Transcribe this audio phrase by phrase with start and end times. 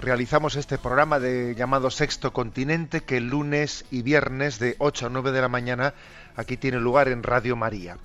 [0.00, 5.32] realizamos este programa de llamado Sexto Continente que lunes y viernes de 8 a 9
[5.32, 5.94] de la mañana
[6.36, 7.98] aquí tiene lugar en Radio María.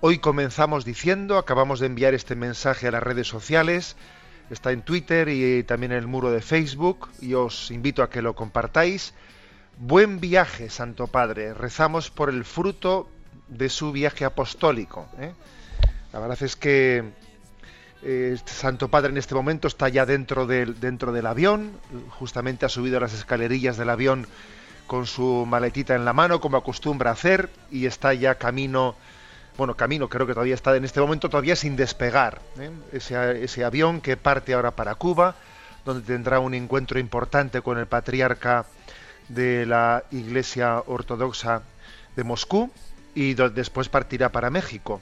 [0.00, 3.96] Hoy comenzamos diciendo, acabamos de enviar este mensaje a las redes sociales,
[4.50, 8.22] está en Twitter y también en el muro de Facebook y os invito a que
[8.22, 9.14] lo compartáis.
[9.76, 11.52] Buen viaje, Santo Padre.
[11.52, 13.08] Rezamos por el fruto
[13.48, 15.08] de su viaje apostólico.
[15.18, 15.32] ¿eh?
[16.12, 17.12] La verdad es que
[18.04, 21.72] eh, este Santo Padre en este momento está ya dentro del, dentro del avión,
[22.10, 24.26] justamente ha subido las escalerillas del avión
[24.86, 28.94] con su maletita en la mano, como acostumbra hacer, y está ya camino,
[29.56, 32.42] bueno, camino, creo que todavía está en este momento todavía sin despegar.
[32.58, 32.70] ¿eh?
[32.92, 35.34] Ese, ese avión que parte ahora para Cuba,
[35.84, 38.66] donde tendrá un encuentro importante con el patriarca
[39.28, 41.62] de la Iglesia Ortodoxa
[42.16, 42.70] de Moscú
[43.14, 45.00] y después partirá para México.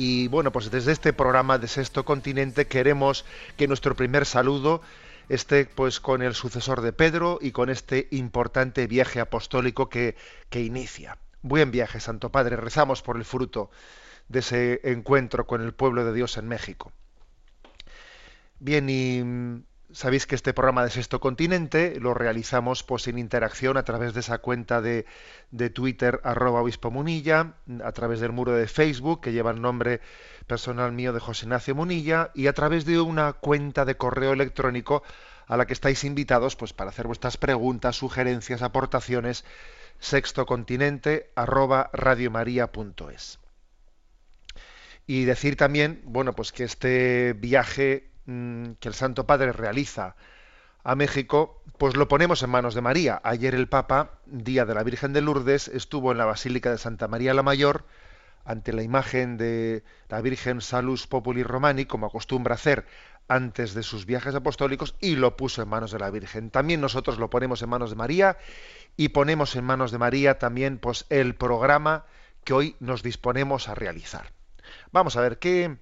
[0.00, 3.24] Y bueno, pues desde este programa de Sexto Continente queremos
[3.56, 4.80] que nuestro primer saludo
[5.28, 10.14] esté pues con el sucesor de Pedro y con este importante viaje apostólico que,
[10.50, 11.18] que inicia.
[11.42, 12.54] Buen viaje, Santo Padre.
[12.54, 13.72] Rezamos por el fruto
[14.28, 16.92] de ese encuentro con el pueblo de Dios en México.
[18.60, 23.84] Bien, y sabéis que este programa de Sexto Continente lo realizamos pues en interacción a
[23.84, 25.06] través de esa cuenta de,
[25.50, 30.00] de Twitter arroba obispo Munilla, a través del muro de Facebook que lleva el nombre
[30.46, 35.02] personal mío de José Ignacio Munilla y a través de una cuenta de correo electrónico
[35.46, 39.44] a la que estáis invitados pues para hacer vuestras preguntas, sugerencias, aportaciones
[39.98, 43.38] sextocontinente arroba radiomaria.es.
[45.06, 50.14] Y decir también, bueno, pues que este viaje mm, que el Santo Padre realiza
[50.84, 53.20] a México, pues lo ponemos en manos de María.
[53.24, 57.08] Ayer el Papa, día de la Virgen de Lourdes, estuvo en la Basílica de Santa
[57.08, 57.84] María la Mayor,
[58.44, 62.86] ante la imagen de la Virgen Salus Populi Romani, como acostumbra hacer
[63.28, 66.50] antes de sus viajes apostólicos, y lo puso en manos de la Virgen.
[66.50, 68.38] También nosotros lo ponemos en manos de María
[68.96, 72.06] y ponemos en manos de María también pues, el programa
[72.44, 74.32] que hoy nos disponemos a realizar.
[74.92, 75.76] Vamos a ver qué,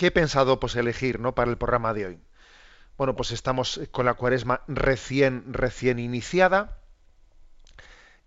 [0.00, 1.34] qué he pensado pues, elegir ¿no?
[1.34, 2.18] para el programa de hoy.
[2.96, 6.78] Bueno, pues estamos con la cuaresma recién, recién iniciada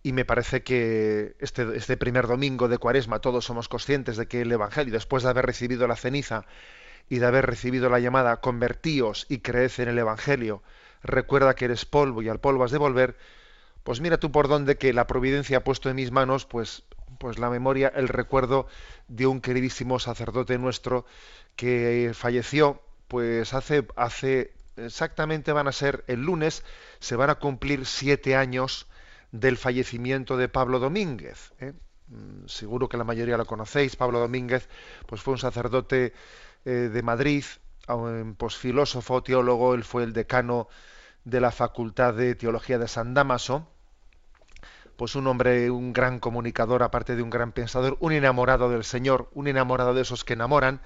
[0.04, 4.42] y me parece que este, este primer domingo de cuaresma todos somos conscientes de que
[4.42, 6.46] el Evangelio, después de haber recibido la ceniza
[7.10, 10.62] y de haber recibido la llamada convertíos y creed en el Evangelio,
[11.02, 13.18] recuerda que eres polvo y al polvo has de volver,
[13.84, 16.84] pues mira tú por dónde que la providencia ha puesto en mis manos, pues,
[17.18, 18.68] pues la memoria, el recuerdo
[19.08, 21.06] de un queridísimo sacerdote nuestro
[21.56, 26.64] que falleció, pues hace, hace exactamente van a ser el lunes,
[27.00, 28.88] se van a cumplir siete años
[29.32, 31.54] del fallecimiento de Pablo Domínguez.
[31.60, 31.74] ¿eh?
[32.08, 33.96] Mm, Seguro que la mayoría lo conocéis.
[33.96, 34.70] Pablo Domínguez,
[35.08, 36.14] pues fue un sacerdote
[36.66, 37.44] eh, de Madrid,
[37.88, 40.68] un, pues filósofo, teólogo, él fue el decano
[41.26, 43.68] de la Facultad de Teología de San Damaso,
[44.98, 49.30] pues un hombre, un gran comunicador, aparte de un gran pensador, un enamorado del Señor,
[49.34, 50.82] un enamorado de esos que enamoran,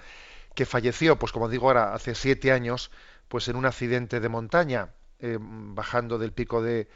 [0.57, 2.89] que falleció, pues como digo ahora, hace siete años,
[3.27, 4.89] pues en un accidente de montaña,
[5.19, 6.89] eh, bajando del pico de,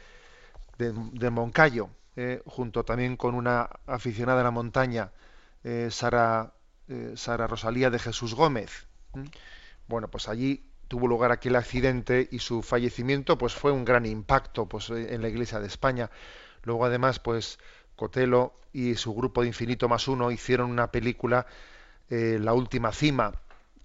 [0.78, 5.12] de, Moncayo, eh, junto también con una aficionada a la montaña,
[5.62, 6.54] eh, Sara,
[7.14, 8.88] Sara Rosalía de Jesús Gómez.
[9.86, 14.68] Bueno, pues allí tuvo lugar aquel accidente y su fallecimiento pues fue un gran impacto
[14.68, 16.10] pues en la Iglesia de España.
[16.64, 17.60] Luego además pues
[17.94, 21.46] Cotelo y su grupo de Infinito más uno hicieron una película
[22.10, 23.32] La última cima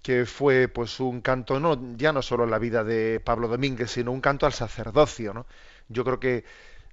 [0.02, 4.12] que fue pues un canto no ya no solo la vida de Pablo Domínguez sino
[4.12, 5.46] un canto al sacerdocio ¿no?
[5.88, 6.44] yo creo que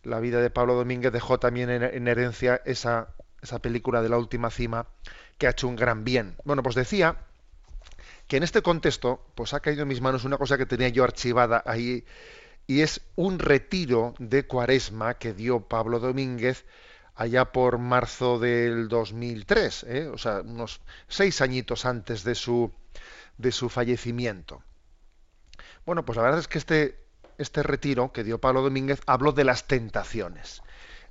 [0.04, 3.10] la vida de Pablo Domínguez dejó también en, en herencia esa
[3.42, 4.88] esa película de la última cima
[5.38, 7.18] que ha hecho un gran bien bueno pues decía
[8.28, 11.04] que en este contexto pues ha caído en mis manos una cosa que tenía yo
[11.04, 12.04] archivada ahí
[12.68, 16.66] y es un retiro de cuaresma que dio Pablo Domínguez
[17.16, 20.08] allá por marzo del 2003, ¿eh?
[20.08, 22.72] o sea, unos seis añitos antes de su,
[23.38, 24.62] de su fallecimiento.
[25.86, 27.00] Bueno, pues la verdad es que este,
[27.38, 30.62] este retiro que dio Pablo Domínguez habló de las tentaciones.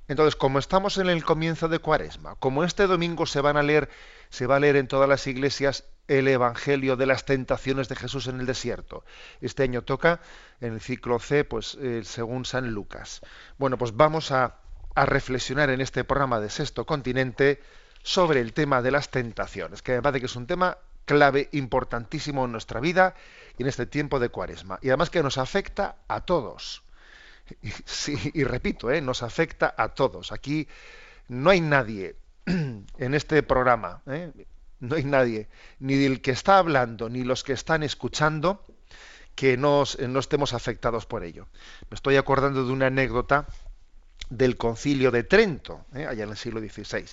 [0.07, 3.89] Entonces, como estamos en el comienzo de Cuaresma, como este domingo se van a leer,
[4.29, 8.27] se va a leer en todas las iglesias el Evangelio de las tentaciones de Jesús
[8.27, 9.03] en el desierto.
[9.41, 10.21] Este año toca
[10.61, 13.21] en el ciclo C, pues eh, según San Lucas.
[13.57, 14.59] Bueno, pues vamos a,
[14.95, 17.61] a, reflexionar en este programa de Sexto Continente
[18.03, 22.45] sobre el tema de las tentaciones, que me parece que es un tema clave, importantísimo
[22.45, 23.15] en nuestra vida
[23.57, 24.79] y en este tiempo de Cuaresma.
[24.81, 26.83] Y además que nos afecta a todos.
[27.61, 29.01] Y, y repito, ¿eh?
[29.01, 30.31] nos afecta a todos.
[30.31, 30.67] Aquí
[31.27, 32.15] no hay nadie
[32.45, 34.31] en este programa, ¿eh?
[34.79, 35.47] no hay nadie,
[35.79, 38.63] ni el que está hablando, ni los que están escuchando,
[39.35, 41.47] que no, no estemos afectados por ello.
[41.89, 43.45] Me estoy acordando de una anécdota
[44.29, 46.05] del concilio de Trento, ¿eh?
[46.05, 47.05] allá en el siglo XVI.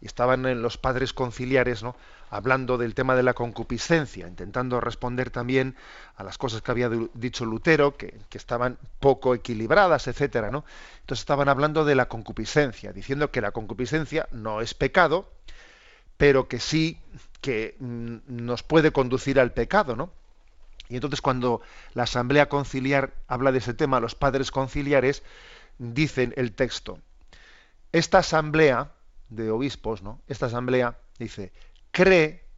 [0.00, 1.96] Y estaban en los padres conciliares, ¿no?
[2.30, 5.76] hablando del tema de la concupiscencia, intentando responder también
[6.16, 10.64] a las cosas que había dicho Lutero, que, que, estaban poco equilibradas, etcétera, ¿no?
[11.00, 15.30] Entonces estaban hablando de la concupiscencia, diciendo que la concupiscencia no es pecado,
[16.16, 17.00] pero que sí
[17.40, 20.10] que mm, nos puede conducir al pecado, ¿no?
[20.88, 21.60] Y entonces cuando
[21.94, 25.22] la asamblea conciliar habla de ese tema, los padres conciliares
[25.78, 26.98] dicen el texto,
[27.92, 28.92] esta asamblea
[29.28, 30.22] de obispos, ¿no?
[30.26, 31.52] Esta asamblea dice,
[31.90, 32.48] cree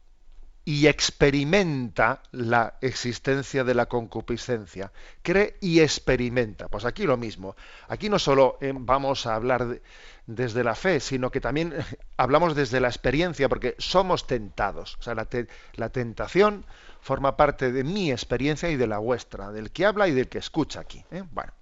[0.63, 4.91] y experimenta la existencia de la concupiscencia.
[5.23, 6.67] Cree y experimenta.
[6.67, 7.55] Pues aquí lo mismo.
[7.87, 9.81] Aquí no solo eh, vamos a hablar de,
[10.27, 11.73] desde la fe, sino que también
[12.17, 14.97] hablamos desde la experiencia, porque somos tentados.
[14.99, 16.65] O sea, la, te, la, tentación
[17.01, 20.37] forma parte de mi experiencia y de la vuestra, del que habla y del que
[20.37, 21.03] escucha aquí.
[21.09, 21.23] ¿eh?
[21.31, 21.53] Bueno,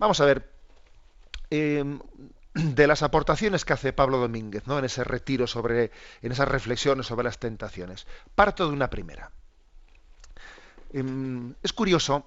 [0.00, 0.50] vamos a ver.
[1.50, 1.84] Eh,
[2.54, 4.76] de las aportaciones que hace Pablo Domínguez ¿no?
[4.76, 8.08] en ese retiro sobre, en esas reflexiones sobre las tentaciones.
[8.34, 9.30] Parto de una primera.
[10.92, 12.26] Em, es curioso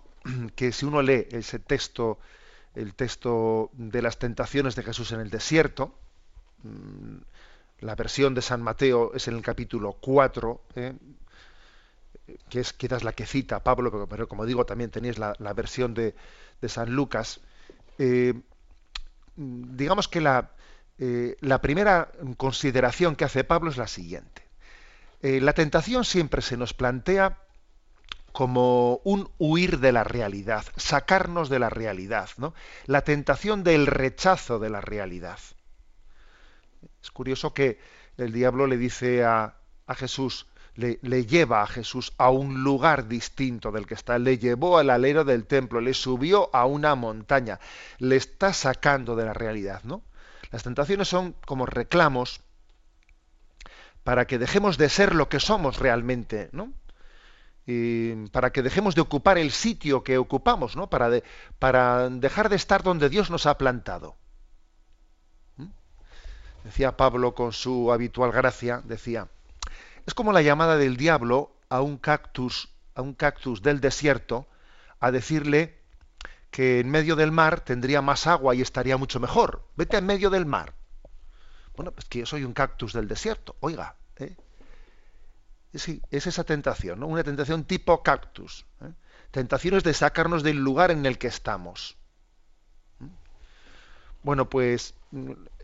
[0.55, 2.19] que si uno lee ese texto
[2.75, 5.95] el texto de las tentaciones de Jesús en el desierto.
[6.63, 7.17] Mm,
[7.79, 10.93] la versión de San Mateo es en el capítulo 4, ¿eh?
[12.49, 16.15] que es quizás la que cita Pablo, pero como digo, también tenéis la, versión de,
[16.67, 17.41] San Lucas.
[17.97, 18.33] Eh,
[19.35, 20.51] digamos que la,
[20.99, 24.41] eh, la, primera consideración que hace Pablo es la siguiente.
[25.21, 27.37] la tentación siempre se nos plantea
[28.33, 32.53] como un huir de la realidad, sacarnos de la realidad, ¿no?
[32.87, 35.39] La tentación del rechazo de la realidad.
[37.01, 37.79] Es curioso que
[38.17, 39.55] el diablo le dice a,
[39.85, 44.37] a Jesús, le, le, lleva a Jesús a un lugar distinto del que está, le
[44.37, 47.59] llevó al alero del templo, le subió a una montaña,
[47.99, 50.01] le está sacando de la realidad, ¿no?
[50.51, 52.41] Las tentaciones son como reclamos
[54.03, 56.73] para que dejemos de ser lo que somos realmente, ¿no?
[58.31, 60.89] para que dejemos de ocupar el sitio que ocupamos, ¿no?
[60.89, 61.21] para,
[61.59, 64.17] para dejar de estar donde Dios nos ha plantado.
[65.55, 65.67] ¿Mm?
[66.65, 69.29] Decía Pablo con su habitual gracia, decía,
[70.05, 74.47] es como la llamada del diablo a un cactus, a un cactus del desierto,
[74.99, 75.81] a decirle
[76.51, 79.67] que en medio del mar tendría más agua y estaría mucho mejor.
[79.75, 80.73] Vete en medio del mar.
[81.75, 83.95] Bueno, pues que yo soy un cactus del desierto, oiga.
[84.17, 84.35] ¿eh?
[85.73, 87.07] Sí, es esa tentación, ¿no?
[87.07, 88.65] una tentación tipo cactus.
[88.81, 88.93] ¿eh?
[89.31, 91.97] Tentaciones de sacarnos del lugar en el que estamos.
[92.99, 93.07] ¿Mm?
[94.21, 94.93] Bueno, pues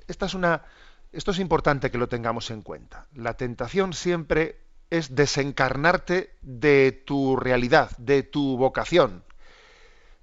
[0.07, 0.63] esta es una,
[1.11, 3.07] esto es importante que lo tengamos en cuenta.
[3.13, 9.23] La tentación siempre es desencarnarte de tu realidad, de tu vocación.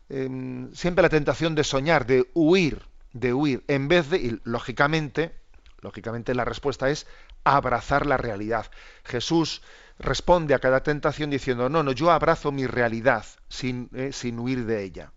[0.08, 5.34] Eh, siempre la tentación de soñar, de huir, de huir, en vez de, y lógicamente,
[5.80, 7.06] lógicamente la respuesta es
[7.44, 8.66] abrazar la realidad.
[9.04, 9.62] Jesús
[9.98, 14.66] responde a cada tentación diciendo, no, no, yo abrazo mi realidad sin, eh, sin huir
[14.66, 15.12] de ella.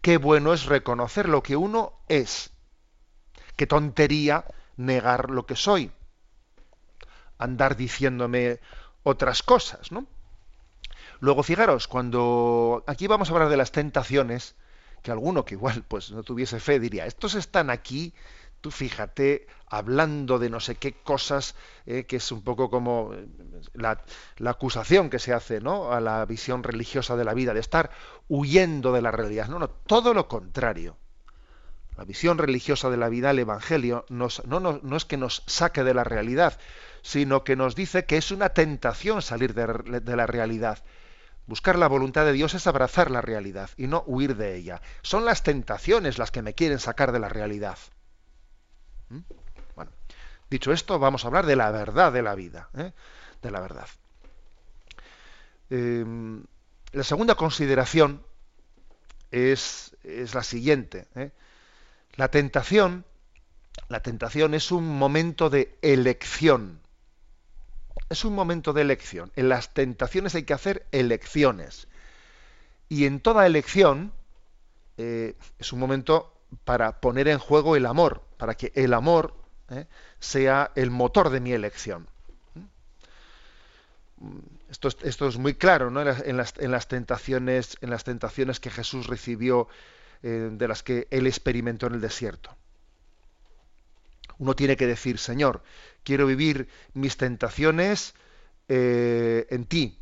[0.00, 2.50] Qué bueno es reconocer lo que uno es.
[3.56, 4.44] Qué tontería
[4.78, 5.92] negar lo que soy.
[7.36, 8.60] Andar diciéndome
[9.02, 10.06] otras cosas, ¿no?
[11.20, 14.54] Luego, fijaros, cuando aquí vamos a hablar de las tentaciones,
[15.02, 18.14] que alguno que igual pues no tuviese fe diría, estos están aquí
[18.60, 21.54] Tú fíjate, hablando de no sé qué cosas,
[21.86, 23.28] eh, que es un poco como eh,
[23.74, 24.02] la,
[24.46, 25.92] acusación que se hace ¿no?
[25.92, 27.90] a la visión religiosa de la vida, de estar
[28.28, 29.46] huyendo de la realidad.
[29.48, 30.96] No, no, todo lo contrario.
[31.98, 36.04] La visión religiosa de la vida, el Evangelio, no, es que nos saque de la
[36.04, 36.56] realidad,
[37.02, 40.78] sino que nos dice que es una tentación salir de, de la realidad.
[41.48, 44.80] Buscar la voluntad de Dios es abrazar la realidad y no huir de ella.
[45.02, 47.78] Son las tentaciones las que me quieren sacar de la realidad.
[49.08, 49.18] ¿Mm?
[49.74, 49.90] Bueno,
[50.50, 52.92] dicho esto, vamos a hablar de la verdad de la vida, ¿eh?
[53.42, 53.88] de la verdad.
[55.68, 56.44] Em,
[56.92, 58.22] la segunda consideración
[59.32, 61.08] es, es la siguiente.
[61.16, 61.32] ¿eh?
[62.18, 63.06] La tentación,
[63.88, 66.82] la tentación es un momento de elección
[68.08, 69.32] es un momento de elección.
[69.36, 71.88] En las tentaciones hay que hacer elecciones.
[72.88, 74.12] Y en toda elección
[74.96, 76.32] eh, es un momento
[76.64, 79.34] para poner en juego el amor, para que el amor
[79.68, 79.86] eh,
[80.18, 82.08] sea el motor de mi elección.
[84.16, 84.38] ¿Mm?
[84.70, 86.00] Esto, es muy claro ¿no?
[86.00, 89.68] en, las, tentaciones, en las tentaciones que Jesús recibió,
[90.22, 92.56] eh, de las que él experimentó en el desierto.
[94.38, 95.62] Uno tiene que decir, Señor,
[96.04, 98.14] quiero vivir mis tentaciones
[98.68, 99.98] eh, en ti.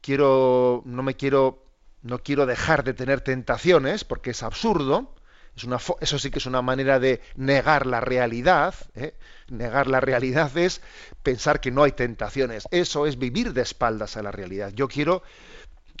[0.00, 1.64] Quiero, no me quiero,
[2.02, 5.14] no quiero dejar de tener tentaciones porque es absurdo.
[5.54, 8.74] Es una, eso sí que es una manera de negar la realidad.
[8.94, 9.14] ¿eh?
[9.48, 10.80] Negar la realidad es
[11.22, 12.66] pensar que no hay tentaciones.
[12.72, 14.72] Eso es vivir de espaldas a la realidad.
[14.74, 15.22] Yo quiero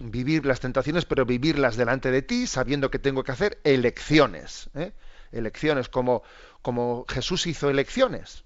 [0.02, 4.70] vivir las tentaciones, pero vivirlas delante de ti, sabiendo que tengo que hacer elecciones.
[4.74, 4.92] ¿eh?
[5.32, 6.22] Elecciones como,
[6.62, 8.44] como Jesús hizo elecciones.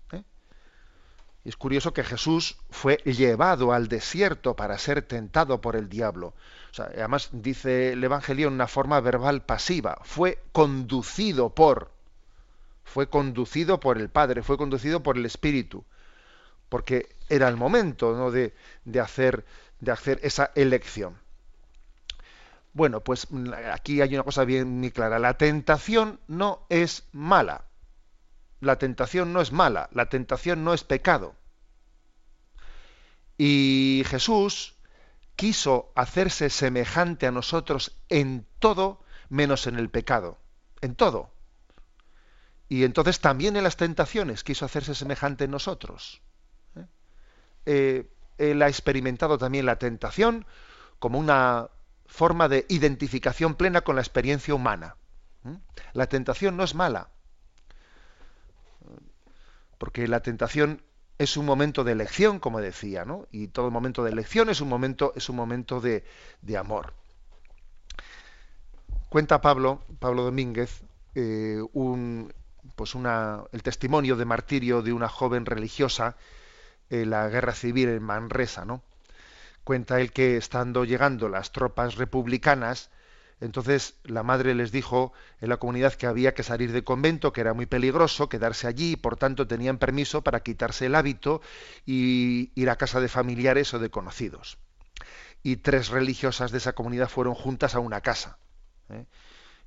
[1.46, 6.34] Y es curioso que Jesús fue llevado al desierto para ser tentado por el diablo.
[6.76, 9.96] además dice el Evangelio en una forma verbal pasiva.
[10.02, 11.92] Fue conducido por,
[12.82, 15.84] fue conducido por el Padre, fue conducido por el Espíritu,
[16.68, 18.52] porque era el momento de,
[19.00, 19.44] hacer,
[19.78, 21.16] de hacer esa elección.
[22.76, 23.26] Bueno, pues
[23.72, 25.18] aquí hay una cosa bien muy clara.
[25.18, 27.64] La tentación no es mala
[28.60, 31.34] la tentación no es mala, la tentación no es pecado.
[33.38, 34.74] Y Jesús
[35.36, 40.38] quiso hacerse semejante a nosotros en todo menos en el pecado,
[40.80, 41.30] en todo.
[42.68, 46.22] Y entonces también en las tentaciones quiso hacerse semejante en nosotros.
[46.76, 46.86] ¿eh?
[47.66, 50.46] Eh, él ha experimentado también la tentación
[50.98, 51.68] como una
[52.08, 54.96] forma de identificación plena con la experiencia humana.
[55.44, 55.56] ¿eh?
[55.92, 57.10] La tentación no es mala
[59.78, 60.82] porque la tentación
[61.18, 63.26] es un momento de elección, como decía, ¿no?
[63.30, 66.04] Y todo momento de elección es un momento, es un momento de,
[66.58, 66.94] amor.
[69.08, 70.82] Cuenta Pablo, Pablo Domínguez,
[71.14, 72.32] eh, un,
[72.74, 76.16] pues una, el testimonio de martirio de una joven religiosa
[76.90, 78.82] en la guerra civil en Manresa, ¿no?
[79.66, 82.88] Cuenta él que estando llegando las tropas republicanas,
[83.40, 87.40] entonces la madre les dijo en la comunidad que había que salir del convento, que
[87.40, 91.40] era muy peligroso quedarse allí, y por tanto tenían permiso para quitarse el hábito
[91.84, 94.56] y ir a casa de familiares o de conocidos.
[95.42, 98.38] Y tres religiosas de esa comunidad fueron juntas a una casa.
[98.88, 99.04] ¿eh?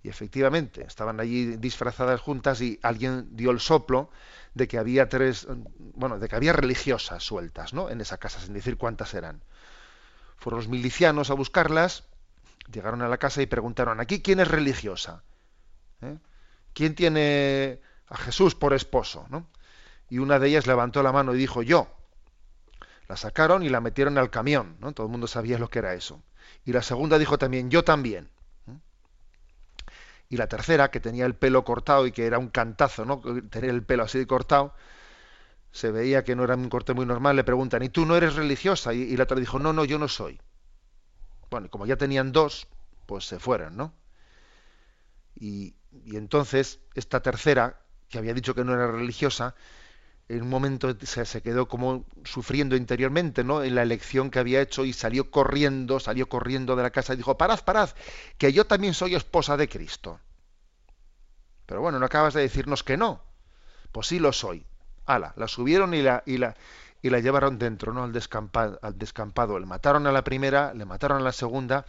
[0.01, 4.11] Y efectivamente, estaban allí disfrazadas juntas y alguien dio el soplo
[4.53, 5.45] de que había tres,
[5.93, 7.89] bueno, de que había religiosas sueltas, ¿no?
[7.89, 9.43] En esa casa, sin decir cuántas eran.
[10.39, 12.03] Fueron los milicianos a buscarlas
[12.71, 15.23] Llegaron a la casa y preguntaron, ¿aquí quién es religiosa?
[16.01, 16.17] ¿Eh?
[16.73, 19.25] ¿Quién tiene a Jesús por esposo?
[19.29, 19.47] ¿no?
[20.09, 21.87] Y una de ellas levantó la mano y dijo, yo.
[23.07, 24.91] La sacaron y la metieron al camión, ¿no?
[24.91, 26.21] Todo el mundo sabía lo que era eso.
[26.63, 28.29] Y la segunda dijo también, yo también.
[28.67, 28.77] ¿eh?
[30.29, 33.19] Y la tercera, que tenía el pelo cortado y que era un cantazo, ¿no?
[33.49, 34.75] Tener el pelo así cortado,
[35.71, 38.35] se veía que no era un corte muy normal, le preguntan, ¿y tú no eres
[38.35, 38.93] religiosa?
[38.93, 40.39] Y, y la otra dijo, no, no, yo no soy.
[41.49, 42.67] Bueno, como ya tenían dos,
[43.05, 43.93] pues se fueron, ¿no?
[45.35, 49.55] Y, entonces esta tercera, que había dicho que no era religiosa,
[50.27, 53.63] en un momento se, quedó como sufriendo interiormente, ¿no?
[53.63, 57.17] En la elección que había hecho y salió corriendo, salió corriendo de la casa y
[57.17, 57.89] dijo, parad, parad,
[58.37, 60.19] que yo también soy esposa de Cristo.
[61.65, 63.23] Pero bueno, no acabas de decirnos que no.
[63.91, 64.65] Pues sí lo soy.
[65.09, 66.55] Ala, la subieron y la, y la,
[67.01, 68.03] y la llevaron dentro, ¿no?
[68.03, 69.57] Al descampado, al descampado.
[69.59, 71.85] Le mataron a la primera, le mataron a la segunda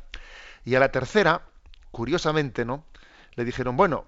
[0.65, 1.43] y a la tercera,
[1.91, 2.85] curiosamente, ¿no?
[3.35, 4.05] Le dijeron, bueno,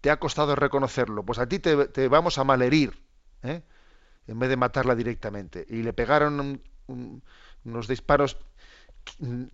[0.00, 3.00] te ha costado reconocerlo, pues a ti te, vamos a malherir,
[3.42, 3.62] ¿eh?
[4.26, 5.66] en vez de matarla directamente.
[5.68, 8.36] Y le pegaron unos disparos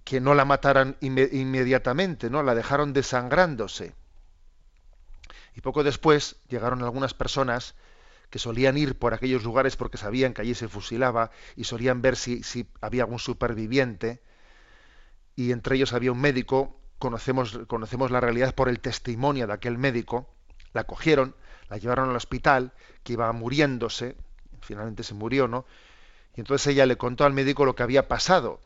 [0.04, 2.42] que no la mataran inmediatamente, ¿no?
[2.42, 3.94] La dejaron desangrándose.
[5.54, 7.74] Y poco después llegaron algunas personas
[8.30, 12.16] que solían ir por aquellos lugares porque sabían que allí se fusilaba y solían ver
[12.16, 14.22] si, si había algún superviviente.
[15.36, 19.78] Y entre ellos había un médico, conocemos, conocemos la realidad por el testimonio de aquel
[19.78, 20.28] médico,
[20.72, 21.34] la cogieron,
[21.68, 24.16] la llevaron al hospital, que iba muriéndose,
[24.60, 25.66] finalmente se murió, ¿no?
[26.34, 28.60] Y entonces ella le contó al médico lo que había pasado.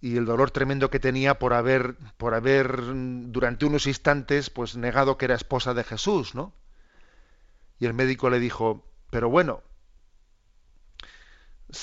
[0.00, 2.80] y el dolor tremendo que tenía por haber, por haber
[3.32, 6.52] durante unos instantes pues negado que era esposa de Jesús, ¿no?
[7.84, 9.62] Y el médico le dijo, pero bueno,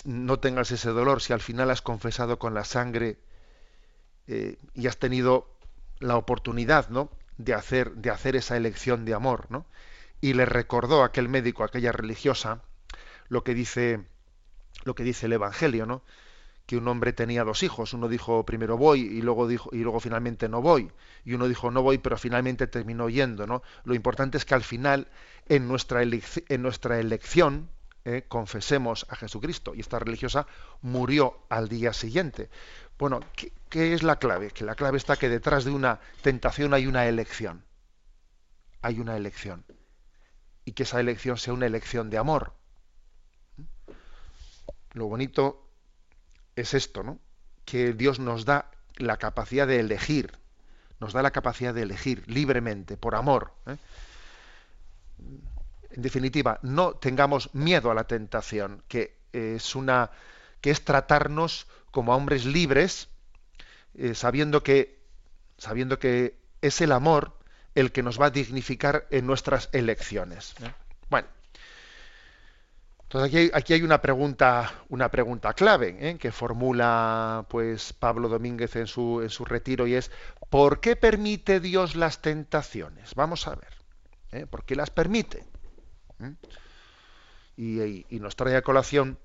[0.04, 3.20] no tengas ese dolor si al final has confesado con la sangre
[4.26, 5.48] eh, y has tenido
[6.00, 7.12] la oportunidad, ¿no?
[7.38, 9.68] De hacer, de hacer esa elección de amor, ¿no?
[10.22, 12.64] Y le recordó a aquel médico, a aquella religiosa,
[13.28, 14.04] lo que dice,
[14.86, 16.02] lo que dice el Evangelio, ¿no?
[16.72, 17.92] Que un hombre tenía dos hijos.
[17.92, 20.90] Uno dijo primero voy y luego dijo y luego finalmente no voy.
[21.26, 23.46] Y uno dijo no voy, pero finalmente terminó yendo.
[23.46, 23.62] ¿no?
[23.84, 25.10] Lo importante es que al final
[25.50, 27.70] en nuestra, en nuestra elección
[28.06, 29.76] eh, confesemos a Jesucristo.
[29.76, 30.48] Y esta religiosa
[30.82, 32.50] murió al día siguiente.
[32.98, 34.52] Bueno, ¿qué, ¿qué es la clave?
[34.52, 37.66] Que la clave está que detrás de una tentación hay una elección.
[38.82, 39.66] Hay una elección.
[40.64, 42.54] Y que esa elección sea una elección de amor.
[44.94, 45.61] Lo bonito
[46.56, 47.20] es esto, ¿no?
[47.66, 50.38] Que Dios nos da la capacidad de elegir,
[51.00, 53.54] nos da la capacidad de elegir libremente, por amor.
[53.68, 53.78] ¿eh?
[55.92, 60.12] En definitiva, no tengamos miedo a la tentación, que es una,
[60.62, 63.10] que es tratarnos como hombres libres,
[63.96, 65.00] eh, sabiendo que,
[65.58, 67.38] sabiendo que es el amor
[67.76, 70.56] el que nos va a dignificar en nuestras elecciones.
[70.62, 70.72] ¿eh?
[73.12, 76.18] Entonces aquí hay, aquí hay, una pregunta, una pregunta clave ¿eh?
[76.18, 80.12] que formula pues Pablo Domínguez en su, en su retiro y es
[80.50, 83.14] ¿por qué permite Dios las tentaciones?
[83.16, 83.74] Vamos a ver,
[84.32, 84.46] ¿eh?
[84.46, 85.44] ¿por qué las permite?
[87.58, 89.20] Y, y, nos trae a colación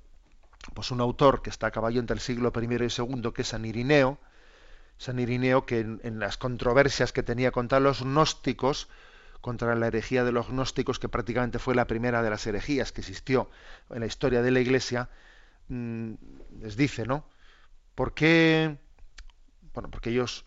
[0.74, 3.48] pues un autor que está a caballo entre el siglo I y II, que es
[3.48, 4.18] San Irineo,
[4.98, 8.88] San Irineo que en, en las controversias que tenía contra los gnósticos,
[9.40, 13.00] contra la herejía de los gnósticos, que prácticamente fue la primera de las herejías que
[13.00, 13.50] existió
[13.90, 15.08] en la historia de la Iglesia,
[15.68, 16.14] mm,
[16.60, 17.28] les dice, ¿no?
[17.94, 18.76] ¿Por qué?
[19.72, 20.44] Bueno, porque ellos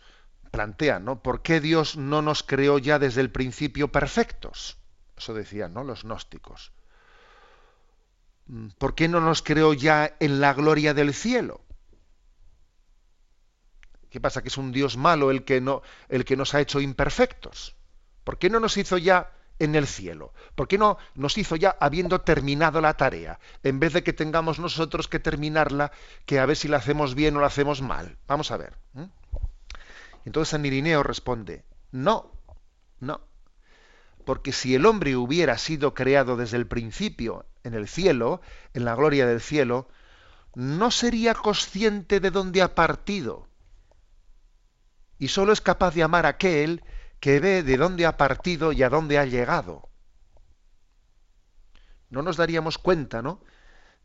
[0.51, 1.21] plantean, ¿no?
[1.21, 4.77] ¿Por qué Dios no nos creó ya desde el principio perfectos?
[5.17, 5.83] Eso decían, ¿no?
[5.83, 6.71] Los gnósticos.
[8.47, 11.61] Mm, ¿Por qué no nos creó ya en la gloria del cielo?
[14.09, 14.41] ¿Qué pasa?
[14.41, 17.75] ¿Que es un Dios malo el que, no, el que nos ha hecho imperfectos?
[18.29, 20.35] ¿Por qué no nos hizo ya en el cielo?
[20.53, 23.39] ¿Por qué no nos hizo ya habiendo terminado la tarea?
[23.63, 25.91] En vez de que tengamos nosotros que terminarla,
[26.27, 28.19] que a ver si la hacemos bien o la hacemos mal.
[28.27, 28.73] Vamos a ver.
[30.25, 32.31] Entonces San Irineo responde, no,
[32.99, 33.21] no.
[34.25, 38.41] Porque si el hombre hubiera sido creado desde el principio en el cielo,
[38.75, 39.87] en la gloria del cielo,
[40.53, 43.47] no sería consciente de dónde ha partido.
[45.17, 46.83] Y solo es capaz de amar a aquel
[47.19, 49.89] que ve de dónde ha partido y a dónde ha llegado.
[52.09, 53.41] No nos daríamos cuenta, ¿no?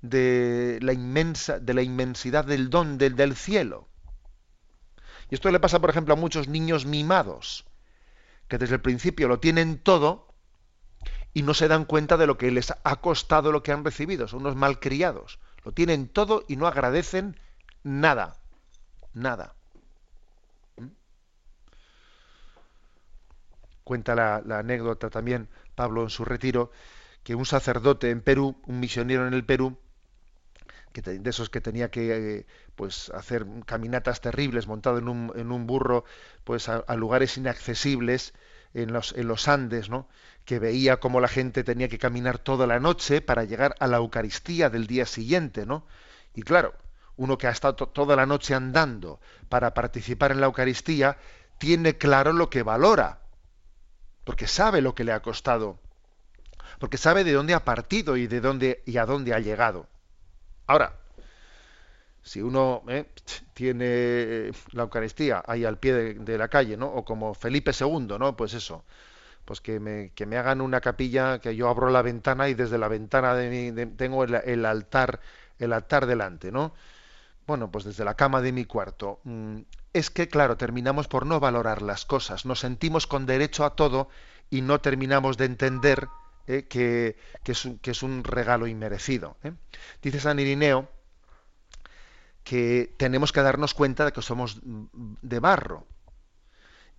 [0.02, 3.88] De la inmensa, de la inmensidad del don del, del cielo.
[5.30, 7.64] Y esto le pasa, por ejemplo, a muchos niños mimados,
[8.48, 10.34] que desde el principio lo tienen todo
[11.32, 14.28] y no se dan cuenta de lo que les ha costado lo que han recibido.
[14.28, 15.40] Son unos malcriados.
[15.64, 17.40] Lo tienen todo y no agradecen
[17.82, 18.36] nada.
[19.14, 19.56] Nada.
[23.84, 26.72] Cuenta la, anécdota también Pablo en su retiro,
[27.22, 29.78] que un sacerdote en Perú, un misionero en el Perú,
[30.92, 35.50] que de esos que tenía que eh, pues hacer caminatas terribles montado en un, en
[35.50, 36.04] un burro
[36.44, 38.32] pues a, lugares inaccesibles
[38.74, 40.08] en los, en los Andes, ¿no?
[40.44, 43.96] que veía cómo la gente tenía que caminar toda la noche para llegar a la
[43.96, 45.86] Eucaristía del día siguiente, ¿no?
[46.34, 46.74] Y claro,
[47.16, 51.16] uno que ha estado toda la noche andando para participar en la Eucaristía
[51.58, 53.23] tiene claro lo que valora
[54.24, 55.78] porque sabe lo que le ha costado,
[56.78, 59.86] porque sabe de dónde ha partido y de dónde y a dónde ha llegado.
[60.66, 60.96] Ahora,
[62.22, 63.06] si uno eh,
[63.52, 66.86] tiene la Eucaristía ahí al pie de, la calle, ¿no?
[66.86, 68.36] O como Felipe II, ¿no?
[68.36, 68.84] Pues eso,
[69.44, 72.78] pues que me, que me hagan una capilla, que yo abro la ventana y desde
[72.78, 75.20] la ventana de mi, tengo el, el, altar,
[75.58, 76.72] el altar delante, ¿no?
[77.46, 79.20] Bueno, pues desde la cama de mi cuarto.
[79.24, 79.60] Mm,
[79.92, 84.08] es que, claro, terminamos por no valorar las cosas, nos sentimos con derecho a todo
[84.50, 86.08] y no terminamos de entender
[86.46, 89.36] eh, que, es un, regalo inmerecido.
[89.42, 89.52] ¿eh?
[90.02, 90.88] Dice San Irineo
[92.42, 95.86] que tenemos que darnos cuenta de que somos de barro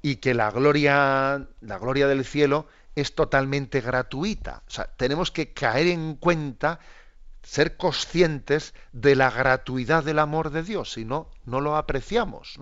[0.02, 4.64] y que la gloria, la gloria del cielo es totalmente gratuita.
[4.68, 6.80] O sea, tenemos que caer en cuenta
[7.46, 12.60] ser conscientes de la gratuidad del amor de Dios, si no, no lo apreciamos.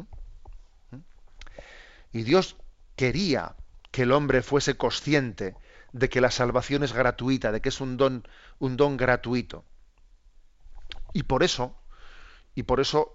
[2.11, 2.57] Y Dios
[2.95, 3.55] quería
[3.91, 5.55] que el hombre fuese consciente
[5.93, 8.27] de que la salvación es gratuita, de que es un don,
[8.59, 9.63] un don gratuito.
[11.13, 11.77] Y por eso,
[12.53, 13.13] y por eso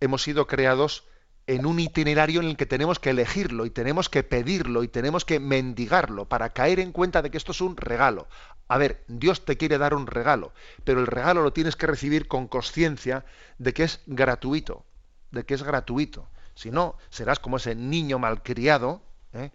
[0.00, 1.04] hemos sido creados
[1.48, 5.24] en un itinerario en el que tenemos que elegirlo y tenemos que pedirlo y tenemos
[5.24, 8.28] que mendigarlo para caer en cuenta de que esto es un regalo.
[8.68, 10.52] A ver, Dios te quiere dar un regalo,
[10.84, 13.24] pero el regalo lo tienes que recibir con conciencia
[13.56, 14.84] de que es gratuito,
[15.30, 16.28] de que es gratuito.
[16.54, 19.00] Si no, serás como ese niño malcriado,
[19.32, 19.50] ¿eh?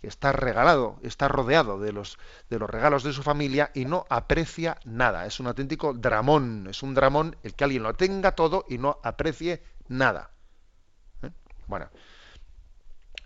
[0.00, 2.18] que está regalado, está rodeado de los,
[2.50, 5.26] de los regalos de su familia y no aprecia nada.
[5.26, 8.98] Es un auténtico dramón, es un dramón el que alguien lo tenga todo y no
[9.02, 10.30] aprecie nada.
[11.22, 11.30] ¿eh?
[11.66, 11.88] Bueno,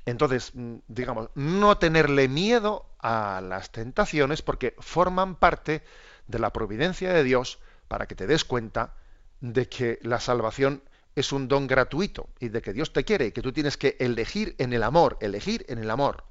[0.07, 5.83] entonces, mm, digamos, no tenerle miedo a las tentaciones porque forman parte
[6.27, 7.59] de la providencia de Dios
[7.89, 8.95] para que te des cuenta
[9.41, 10.83] de que la salvación
[11.17, 13.97] es un don gratuito y de que Dios te quiere y que tú tienes que
[13.99, 16.25] elegir en el amor, elegir en el amor.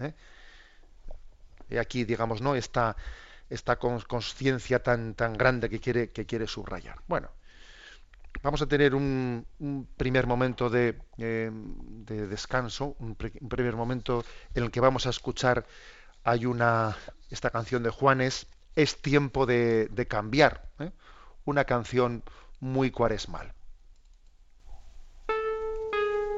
[0.00, 0.14] ¿eh?
[1.70, 2.54] Y aquí, digamos, ¿no?
[2.54, 2.96] Esta,
[3.50, 6.98] esta conciencia tan, tan grande que quiere, que quiere subrayar.
[7.06, 7.30] Bueno,
[8.42, 9.46] vamos a tener un,
[9.96, 11.50] primer momento de, eh,
[12.06, 15.66] descanso, un, primer momento en el que vamos a escuchar,
[16.24, 16.96] hay una,
[17.30, 20.92] esta canción de Juanes, Es tiempo de, cambiar, ¿eh?
[21.44, 22.22] una canción
[22.60, 23.52] muy cuaresmal.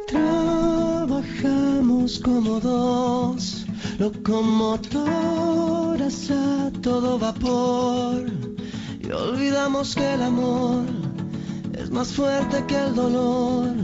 [0.07, 3.67] Trabajamos como dos
[3.99, 8.25] locomotoras a todo vapor
[8.99, 10.87] y olvidamos que el amor
[11.83, 13.75] es más fuerte que el dolor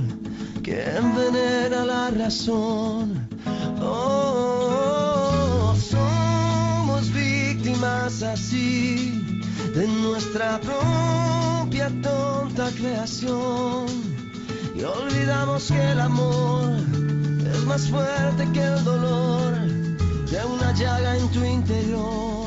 [0.63, 3.29] que envenena la razón.
[3.81, 9.41] Oh, somos víctimas así
[9.75, 13.87] de nuestra propia tonta creación
[14.75, 16.73] y olvidamos que el amor
[17.53, 19.55] es más fuerte que el dolor
[20.31, 22.47] de una llaga en tu interior.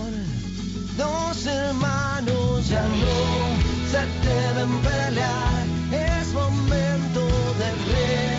[0.97, 7.21] Dos hermanos ya no se deben pelear, es momento
[7.59, 8.38] de recapacitar.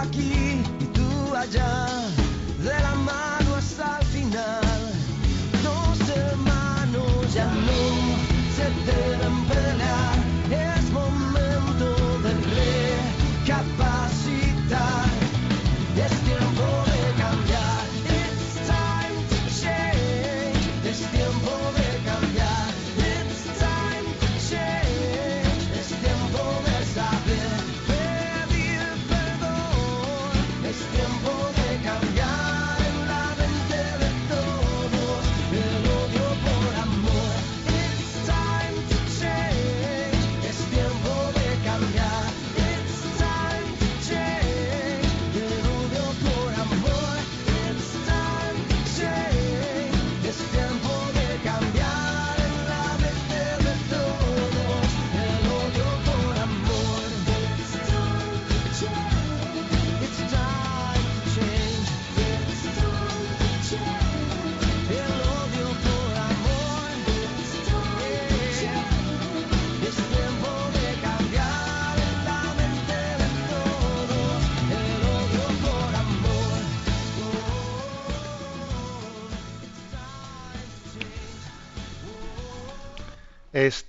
[0.00, 1.86] aquí y tú allá,
[2.58, 3.27] de la mano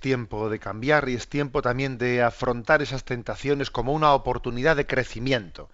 [0.00, 4.86] tiempo de cambiar y es tiempo también de afrontar esas tentaciones como una oportunidad de
[4.86, 5.68] crecimiento.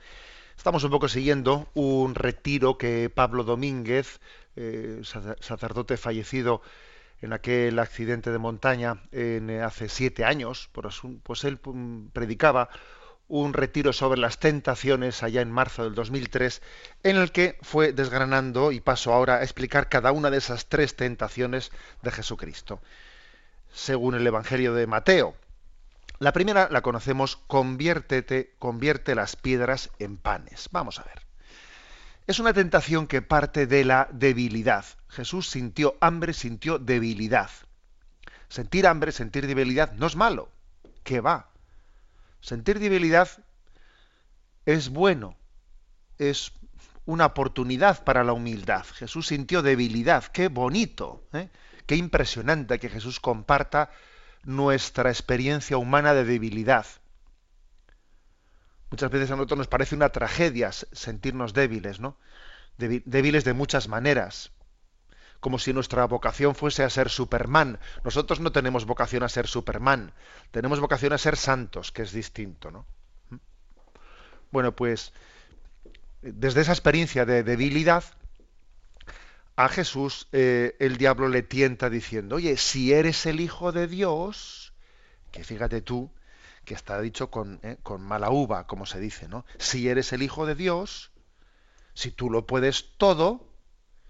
[0.56, 4.20] Estamos un poco siguiendo un retiro que Pablo Domínguez,
[4.56, 5.00] eh,
[5.40, 6.62] sacerdote fallecido
[7.20, 10.70] en aquel accidente de montaña en, eh, hace siete años,
[11.22, 12.68] pues él mm, predicaba
[13.28, 16.62] un retiro sobre las tentaciones allá en marzo del 2003,
[17.02, 20.94] en el que fue desgranando y paso ahora a explicar cada una de esas tres
[20.94, 22.80] tentaciones de Jesucristo,
[23.76, 25.36] según el Evangelio de Mateo.
[26.18, 30.70] La primera la conocemos, conviértete, convierte las piedras en panes.
[30.72, 31.26] Vamos a ver.
[32.26, 34.86] Es una tentación que parte de la debilidad.
[35.08, 37.50] Jesús sintió hambre, sintió debilidad.
[38.48, 40.48] Sentir hambre, sentir debilidad no es malo.
[41.04, 41.50] ¿Qué va?
[42.40, 43.28] Sentir debilidad
[44.64, 45.36] es bueno,
[46.16, 46.52] es
[47.04, 48.86] una oportunidad para la humildad.
[48.94, 51.50] Jesús sintió debilidad, qué bonito, ¿eh?
[51.86, 53.90] Qué impresionante que Jesús comparta
[54.44, 56.86] nuestra experiencia humana de debilidad.
[58.90, 62.16] Muchas veces a nosotros nos parece una tragedia sentirnos débiles, ¿no?
[62.78, 64.52] Débiles de muchas maneras.
[65.40, 67.78] Como si nuestra vocación fuese a ser Superman.
[68.04, 70.12] Nosotros no tenemos vocación a ser Superman.
[70.50, 72.86] Tenemos vocación a ser santos, que es distinto, ¿no?
[74.50, 75.12] Bueno, pues
[76.22, 78.04] desde esa experiencia de debilidad,
[79.56, 84.74] a Jesús eh, el diablo le tienta diciendo, oye, si eres el Hijo de Dios,
[85.32, 86.12] que fíjate tú,
[86.66, 89.46] que está dicho con, eh, con mala uva, como se dice, ¿no?
[89.56, 91.10] Si eres el Hijo de Dios,
[91.94, 93.50] si tú lo puedes todo,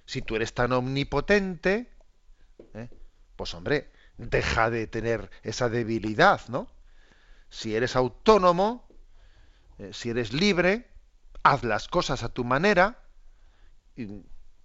[0.04, 1.92] si tú eres tan omnipotente,
[2.74, 2.88] ¿eh?
[3.36, 6.68] pues hombre, deja de tener esa debilidad, ¿no?
[7.50, 8.88] Si eres autónomo,
[9.92, 10.90] si eres libre,
[11.44, 12.98] haz las cosas a tu manera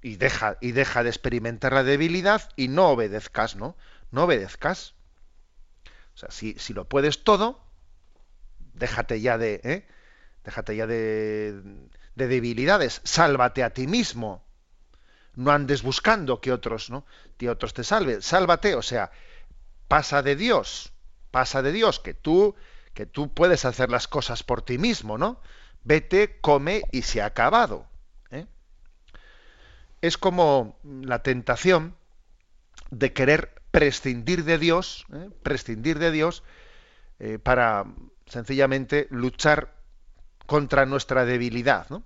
[0.01, 3.75] deja, y deja de experimentar la debilidad y no obedezcas, ¿no?
[4.11, 4.95] No obedezcas.
[6.15, 7.63] O sea, si, si lo puedes todo,
[8.73, 9.87] déjate ya de, ¿eh?
[10.43, 11.61] déjate ya de,
[12.15, 14.43] de debilidades, sálvate a ti mismo.
[15.35, 17.05] No andes buscando que otros, ¿no?
[17.37, 18.21] Que otros te salven.
[18.21, 19.11] Sálvate, o sea,
[19.87, 20.91] pasa de Dios,
[21.31, 22.55] pasa de Dios, que tú,
[22.93, 25.39] que tú puedes hacer las cosas por ti mismo, ¿no?
[25.83, 27.90] Vete, come y se ha acabado.
[30.01, 31.95] Es como la tentación
[32.89, 35.29] de querer prescindir de Dios, ¿eh?
[35.43, 36.43] prescindir de Dios
[37.19, 37.85] eh, para
[38.25, 39.75] sencillamente luchar
[40.45, 41.89] contra nuestra debilidad.
[41.89, 42.03] ¿no?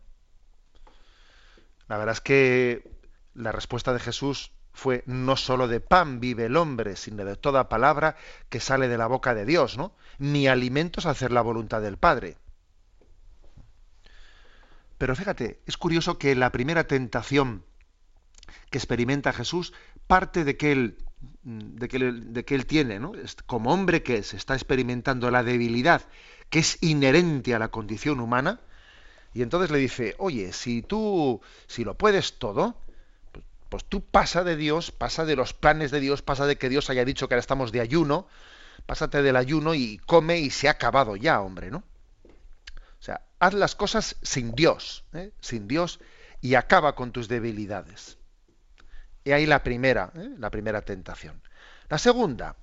[1.87, 2.91] La verdad es que
[3.33, 7.69] la respuesta de Jesús fue no solo de pan vive el hombre, sino de toda
[7.69, 8.17] palabra
[8.49, 9.93] que sale de la boca de Dios, ¿no?
[10.17, 12.37] Ni alimentos a hacer la voluntad del Padre.
[14.97, 17.63] Pero fíjate, es curioso que la primera tentación
[18.75, 19.71] que experimenta Jesús
[20.05, 20.97] parte de que él,
[21.43, 23.13] de de tiene, ¿no?
[23.45, 26.01] Como hombre que es, está experimentando la debilidad
[26.49, 28.59] que es inherente a la condición humana,
[29.33, 32.75] y entonces le dice, oye, si tú, si lo puedes todo,
[33.31, 36.67] pues, pues, tú pasa de Dios, pasa de los planes de Dios, pasa de que
[36.67, 38.27] Dios haya dicho que ahora estamos de ayuno,
[38.85, 41.77] pásate del ayuno y come y se ha acabado ya, hombre, ¿no?
[42.99, 45.31] O sea, haz las cosas sin Dios, ¿eh?
[45.39, 46.01] sin Dios,
[46.41, 48.17] y acaba con tus debilidades.
[49.25, 50.29] Y ahí la primera, ¿eh?
[50.37, 51.41] la primera tentación.
[51.89, 52.55] La segunda,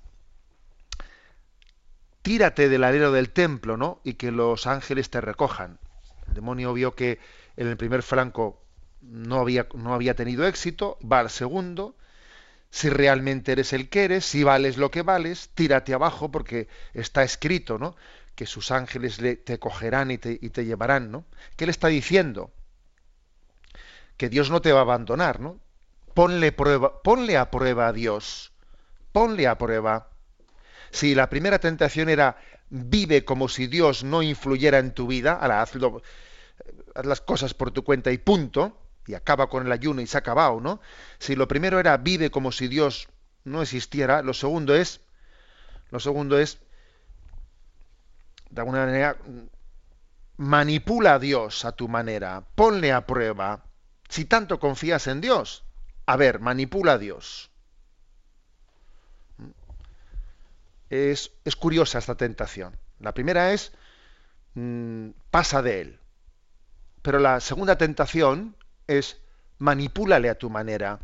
[2.21, 3.99] tírate del alero del templo, ¿no?
[4.05, 5.77] Y que los ángeles te recojan.
[6.29, 7.19] El demonio vio que
[7.57, 8.63] en el primer flanco
[9.01, 11.97] no había, tenido éxito, va al segundo.
[12.69, 17.23] Si realmente eres el que eres, si vales lo que vales, tírate abajo porque está
[17.23, 17.97] escrito, ¿no?
[18.35, 21.25] Que sus ángeles te cogerán y te, y te llevarán, ¿no?
[21.57, 22.51] ¿Qué le está diciendo?
[24.15, 25.59] Que Dios no te va a abandonar, ¿no?
[26.13, 26.47] Ponle,
[27.37, 28.51] a prueba a Dios.
[29.11, 30.09] Ponle a prueba.
[30.91, 32.37] Si la primera tentación era
[32.69, 36.01] vive como si Dios no influyera en tu vida, ahora hazlo,
[36.95, 40.17] haz las cosas por tu cuenta y punto, y acaba con el ayuno y se
[40.17, 40.81] ha acabado, ¿no?
[41.19, 43.07] Si lo primero era vive como si Dios
[43.43, 45.01] no existiera, lo segundo es,
[45.89, 46.59] lo segundo es,
[48.49, 49.17] de alguna manera,
[50.37, 53.65] manipula a Dios a tu manera, ponle a prueba.
[54.09, 55.63] Si tanto confías en Dios,
[56.05, 57.49] a ver, manipula a Dios.
[60.89, 62.77] es, curiosa esta tentación.
[62.99, 63.71] La primera es,
[64.53, 65.99] mm, pasa de él.
[67.01, 68.55] Pero la segunda tentación
[68.87, 69.19] es,
[69.57, 70.99] manipúlale a tu manera.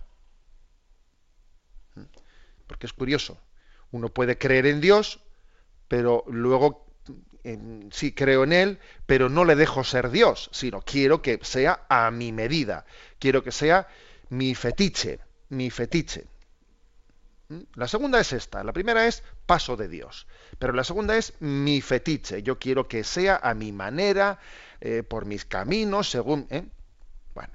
[2.68, 3.40] Porque es curioso.
[3.92, 5.22] Uno puede creer en Dios,
[5.88, 6.86] pero luego
[7.92, 12.12] sí creo en Él, pero no le dejo ser Dios, sino quiero que sea a
[12.12, 12.86] mi medida.
[13.18, 13.88] Quiero que sea
[14.30, 16.28] mi fetiche, mi fetiche.
[17.76, 18.64] La segunda es esta.
[18.64, 20.28] La primera es paso de Dios.
[20.60, 22.44] Pero la segunda es mi fetiche.
[22.44, 24.40] Yo quiero que sea a mi manera,
[24.82, 26.46] eh, por mis caminos, según...
[26.52, 26.68] ¿eh?
[27.34, 27.54] Bueno.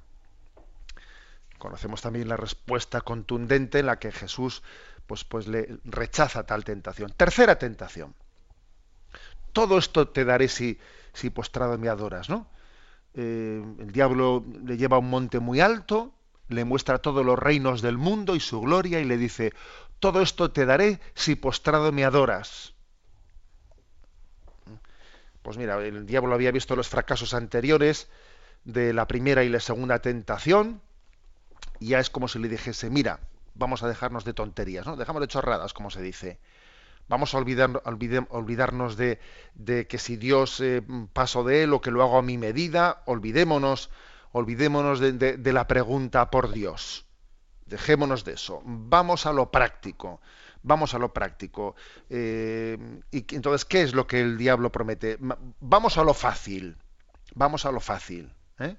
[1.59, 4.63] Conocemos también la respuesta contundente en la que Jesús
[5.07, 7.13] pues, pues le rechaza tal tentación.
[7.17, 8.15] Tercera tentación.
[9.53, 10.81] todo esto te daré si,
[11.13, 12.49] si postrado me adoras, ¿no?
[13.15, 16.13] Eh, el diablo le lleva a un monte muy alto,
[16.49, 19.53] le muestra todos los reinos del mundo y su gloria y le dice,
[19.99, 22.75] todo esto te daré si postrado me adoras.
[25.43, 28.09] Pues mira, el diablo había visto los fracasos anteriores
[28.65, 30.81] de la primera y la segunda tentación,
[31.81, 33.21] y ya es como si le dijese, mira,
[33.55, 34.97] vamos a dejarnos de tonterías, ¿no?
[34.97, 36.39] Dejamos de chorradas, como se dice.
[37.09, 39.19] Vamos a olvidar, olvidarnos de,
[39.87, 43.91] que si Dios eh, paso de él o que lo hago a mi medida, olvidémonos,
[44.35, 47.07] olvidémonos de, la pregunta por Dios.
[47.67, 48.61] Dejémonos de eso.
[48.65, 50.21] Vamos a lo práctico.
[50.63, 51.77] Vamos a lo práctico.
[52.11, 52.77] Eh,
[53.11, 55.19] y entonces, ¿qué es lo que el diablo promete?
[55.61, 56.77] Vamos a lo fácil.
[57.35, 58.35] Vamos a lo fácil.
[58.59, 58.77] ¿eh?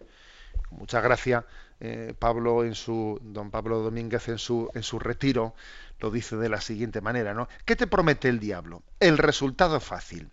[0.71, 1.45] Muchas gracias,
[2.19, 5.55] Pablo en su, don Pablo Domínguez en su, en su retiro
[5.99, 7.47] lo dice de la siguiente manera, ¿no?
[7.65, 8.83] ¿Qué te promete el diablo?
[8.99, 10.29] El resultado fácil.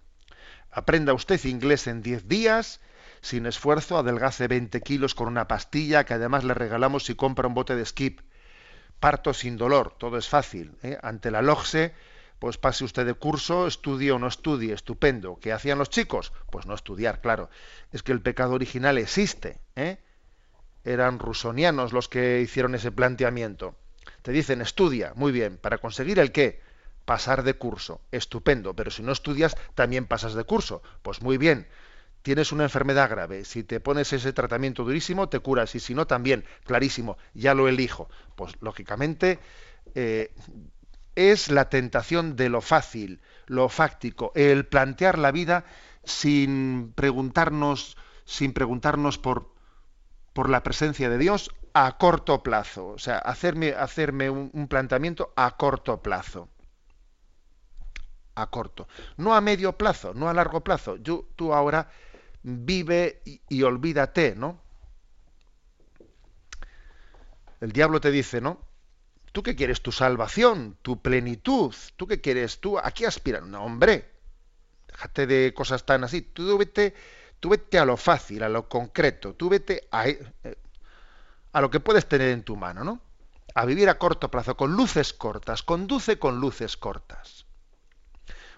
[0.70, 2.80] Aprenda usted inglés en 10 días,
[3.22, 7.54] sin esfuerzo, adelgace 20 kilos con una pastilla que además le regalamos si compra un
[7.54, 8.20] bote de skip.
[8.98, 10.76] Parto sin dolor, todo es fácil.
[10.82, 10.98] ¿eh?
[11.02, 11.94] Ante la LOGSE,
[12.40, 15.38] pues pase usted de curso, estudie o no estudie, estupendo.
[15.40, 16.32] ¿Qué hacían los chicos?
[16.50, 17.48] Pues no estudiar, claro.
[17.92, 19.60] Es que el pecado original existe.
[19.76, 19.98] ¿eh?
[20.84, 23.76] Eran rusonianos los que hicieron ese planteamiento.
[24.22, 26.60] Te dicen, estudia, muy bien, ¿para conseguir el qué?
[27.04, 30.82] Pasar de curso, estupendo, pero si no estudias, también pasas de curso.
[31.02, 31.68] Pues muy bien,
[32.22, 36.06] tienes una enfermedad grave, si te pones ese tratamiento durísimo, te curas, y si no,
[36.06, 38.08] también, clarísimo, ya lo elijo.
[38.36, 39.38] Pues lógicamente
[39.94, 40.32] eh,
[41.14, 45.64] es la tentación de lo fácil, lo fáctico, el plantear la vida
[46.04, 49.52] sin preguntarnos, sin preguntarnos por,
[50.32, 55.56] por la presencia de Dios a corto plazo, o sea, hacerme, hacerme un, planteamiento a
[55.56, 56.48] corto plazo.
[58.34, 58.88] A corto.
[59.16, 60.96] No a medio plazo, no a largo plazo.
[60.96, 61.90] Yo, tú ahora
[62.42, 64.60] vive y, olvídate, ¿no?
[67.60, 68.60] El diablo te dice, ¿no?
[69.32, 69.82] ¿Tú qué quieres?
[69.82, 71.74] Tu salvación, tu plenitud.
[71.96, 72.60] ¿Tú qué quieres?
[72.60, 73.42] ¿Tú a qué aspiras?
[73.44, 74.10] No, hombre.
[74.88, 76.22] Déjate de cosas tan así.
[76.22, 76.94] Tú vete,
[77.40, 79.34] tú vete a lo fácil, a lo concreto.
[79.34, 80.08] Tú vete a...
[80.08, 80.32] Eh,
[81.52, 83.00] a lo que puedes tener en tu mano, ¿no?
[83.54, 87.44] A vivir a corto plazo, con luces cortas, conduce con luces cortas.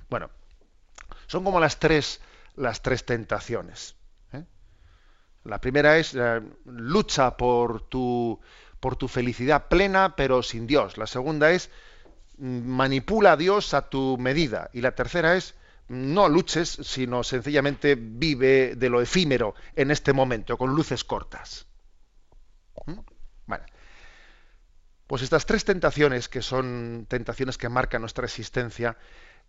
[0.08, 0.30] Bueno,
[1.26, 2.20] son como las tres,
[2.56, 3.96] las tres tentaciones.
[4.32, 4.44] ¿eh?
[5.44, 8.40] La primera es eh, lucha por tu,
[8.80, 10.98] por tu felicidad plena, pero sin Dios.
[10.98, 11.70] La segunda es
[12.38, 14.70] mm, manipula a Dios a tu medida.
[14.72, 15.54] Y la tercera es
[15.88, 21.66] no luches, sino sencillamente vive de lo efímero en este momento, con luces cortas.
[22.86, 23.00] ¿Mm?
[23.46, 23.64] Bueno,
[25.06, 28.96] pues estas tres tentaciones, que son tentaciones que marcan nuestra existencia,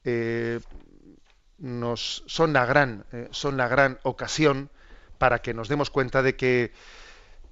[0.04, 0.60] eh,
[1.58, 4.70] nos, son, la gran, eh, son la gran ocasión
[5.18, 6.74] para que nos demos cuenta de que,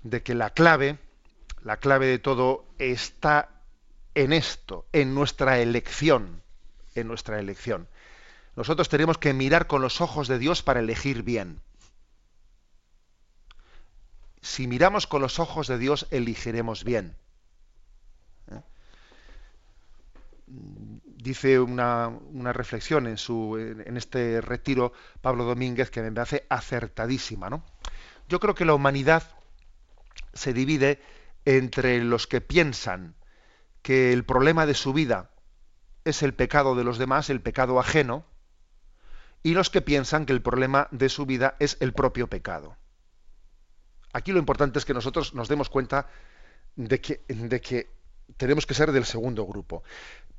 [0.03, 0.97] de que la clave,
[1.63, 3.49] la clave de todo está
[4.15, 6.41] en esto, en nuestra elección,
[6.95, 7.87] en nuestra elección.
[8.55, 11.61] Nosotros tenemos que mirar con los ojos de Dios para elegir bien
[14.43, 17.15] si miramos con los ojos de Dios, elegiremos bien.
[18.51, 18.61] ¿Eh?
[21.23, 22.11] Dice una,
[22.51, 27.49] reflexión en, su, en este retiro Pablo Domínguez que me parece acertadísima.
[27.49, 27.63] ¿no?
[28.27, 29.23] Yo creo que la humanidad
[30.33, 31.01] se divide
[31.45, 33.15] entre los que piensan
[33.81, 35.29] que el problema de su vida
[36.03, 38.25] es el pecado de los demás, el pecado ajeno,
[39.43, 42.75] y los que piensan que el problema de su vida es el propio pecado.
[44.11, 46.09] Aquí lo importante es que nosotros nos demos cuenta
[46.75, 47.93] de que
[48.37, 49.83] tenemos que ser del segundo grupo.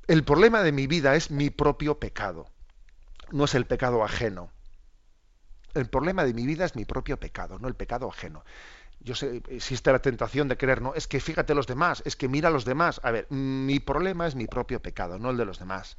[0.07, 2.47] El problema de mi vida es mi propio pecado,
[3.31, 4.51] no es el pecado ajeno.
[5.73, 8.45] El problema de mi vida es mi propio pecado, no el pecado ajeno.
[9.01, 12.28] Yo sé, existe la tentación de creer, no, es que fíjate los demás, es que
[12.28, 13.01] mira a los demás.
[13.03, 15.97] A ver, mi problema es mi propio pecado, no el de los demás.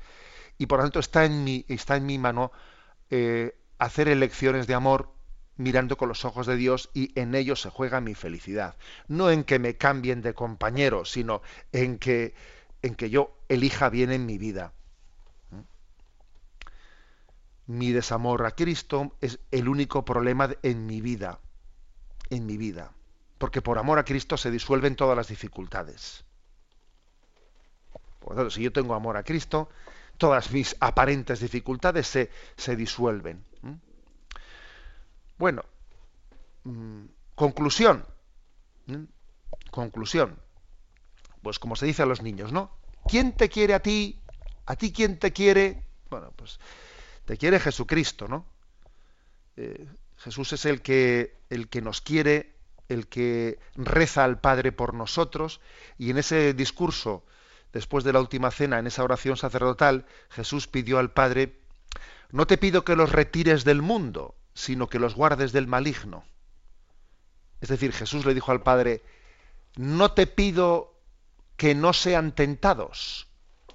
[0.58, 2.52] Y por lo tanto está en mi, está en mi mano
[3.10, 5.12] eh, hacer elecciones de amor
[5.58, 8.76] mirando con los ojos de Dios y en ello se juega mi felicidad.
[9.08, 12.34] No en que me cambien de compañero, sino en que,
[12.86, 14.72] en que yo elija bien en mi vida.
[15.50, 15.62] ¿Mm?
[17.66, 21.40] Mi desamor a Cristo es el único problema en mi vida,
[22.30, 22.92] en mi vida,
[23.40, 26.26] porque por amor a Cristo se disuelven todas las dificultades.
[28.20, 29.70] Por lo tanto, si yo tengo amor a Cristo,
[30.18, 33.44] todas mis aparentes dificultades se, se disuelven.
[35.40, 35.64] Bueno,
[36.64, 38.06] mm, conclusión.
[39.72, 40.45] Conclusión.
[41.46, 42.72] Pues como se dice a los niños, ¿no?
[43.08, 44.20] ¿Quién te quiere a ti?
[44.66, 45.84] ¿A ti quién te quiere?
[46.10, 46.60] Bueno, pues
[47.26, 48.48] te quiere Jesucristo, ¿no?
[49.56, 49.86] Eh,
[50.18, 52.56] Jesús es el que, el que nos quiere,
[52.90, 55.62] el que reza al Padre por nosotros,
[56.00, 57.24] y en ese discurso,
[57.72, 61.60] después de la última cena, en esa oración sacerdotal, Jesús pidió al Padre,
[62.32, 66.26] no te pido que los retires del mundo, sino que los guardes del maligno.
[67.62, 69.04] Es decir, Jesús le dijo al Padre,
[69.76, 70.95] no te pido
[71.58, 73.28] que no sean tentados,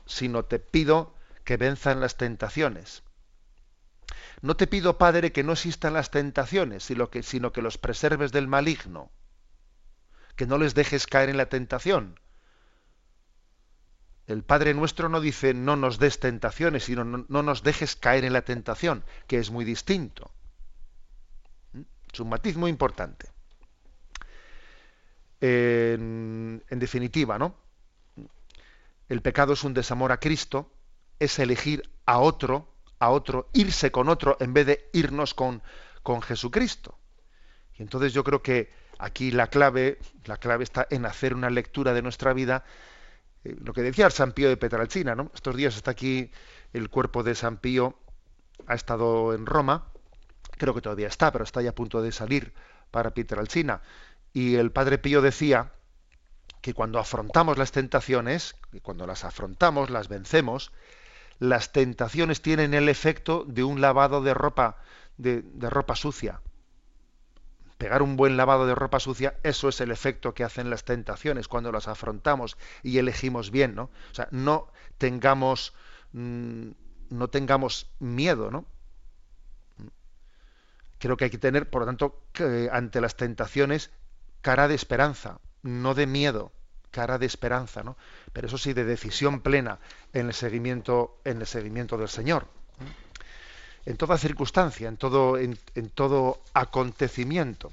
[0.07, 1.15] sino te pido
[1.45, 3.03] que venzan las tentaciones.
[4.43, 9.11] No te pido, Padre, que no existan las tentaciones, sino que, los preserves del maligno,
[10.37, 12.19] que no les dejes caer en la tentación.
[14.27, 18.25] El Padre nuestro no dice no nos des tentaciones, sino no, no nos dejes caer
[18.25, 20.31] en la tentación, que es muy distinto.
[21.73, 21.81] ¿Mm?
[22.13, 23.29] Es un matiz muy importante.
[25.41, 27.57] En definitiva, ¿no?
[29.11, 30.73] El pecado es un desamor a Cristo,
[31.19, 35.63] es elegir a otro, a otro, irse con otro en vez de irnos con,
[36.05, 36.97] con Jesucristo.
[37.77, 41.93] Y entonces yo creo que aquí la clave, la clave está en hacer una lectura
[41.93, 42.65] de nuestra vida,
[43.43, 45.33] eh, lo que decía San Pío de Petralcina, ¿no?
[45.35, 46.31] Estos días está aquí
[46.73, 47.99] el cuerpo de San Pío,
[48.69, 49.91] ha estado en Roma,
[50.57, 52.55] creo que todavía está, pero está ya a punto de salir
[52.93, 53.83] para Pietralcina.
[54.33, 55.73] Y el Padre Pío decía
[56.61, 60.73] que cuando afrontamos las tentaciones, y cuando las afrontamos, las vencemos,
[61.39, 64.77] las tentaciones tienen el efecto de un lavado de ropa,
[65.17, 66.41] de, ropa sucia.
[67.79, 71.49] Pegar un buen lavado de ropa sucia, eso es el efecto que hacen las tentaciones
[71.49, 73.85] cuando las afrontamos y elegimos bien, ¿no?
[74.11, 75.73] O sea, no tengamos,
[76.13, 76.73] mmm,
[77.09, 78.67] no tengamos miedo, ¿no?
[80.99, 83.91] Creo que hay que tener, por lo tanto, que, ante las tentaciones,
[84.43, 86.53] cara de esperanza, no de miedo
[86.91, 87.97] cara de esperanza, ¿no?
[88.33, 89.79] Pero eso sí, de decisión plena
[90.13, 92.47] en el seguimiento, en el seguimiento del Señor.
[93.87, 97.73] En toda circunstancia, en todo, en, en todo acontecimiento.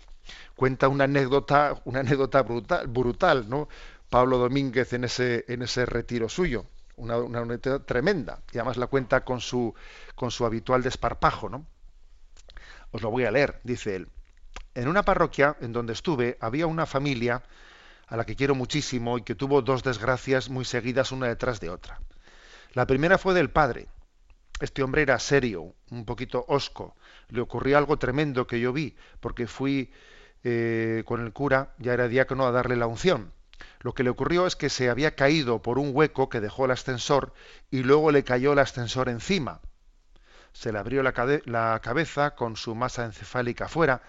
[0.55, 3.67] Cuenta una anécdota, una anécdota brutal, brutal, ¿no?
[4.09, 6.65] Pablo Domínguez en ese, en ese retiro suyo,
[6.95, 9.73] una, una anécdota tremenda, y además la cuenta con su,
[10.15, 11.65] con su habitual desparpajo, ¿no?
[12.91, 14.07] Os lo voy a leer, dice él.
[14.75, 17.43] En una parroquia en donde estuve había una familia
[18.07, 21.69] a la que quiero muchísimo y que tuvo dos desgracias muy seguidas una detrás de
[21.69, 21.99] otra.
[22.73, 23.87] La primera fue del padre.
[24.59, 26.95] Este hombre era serio, un poquito osco.
[27.29, 29.91] Le ocurrió algo tremendo que yo vi, porque fui
[30.43, 33.33] eh, con el cura, ya era diácono, a darle la unción.
[33.81, 36.71] Lo que le ocurrió es que se había caído por un hueco que dejó el
[36.71, 37.33] ascensor
[37.69, 39.61] y luego le cayó el ascensor encima.
[40.53, 41.13] Se le abrió la,
[41.45, 44.01] la cabeza con su masa encefálica fuera.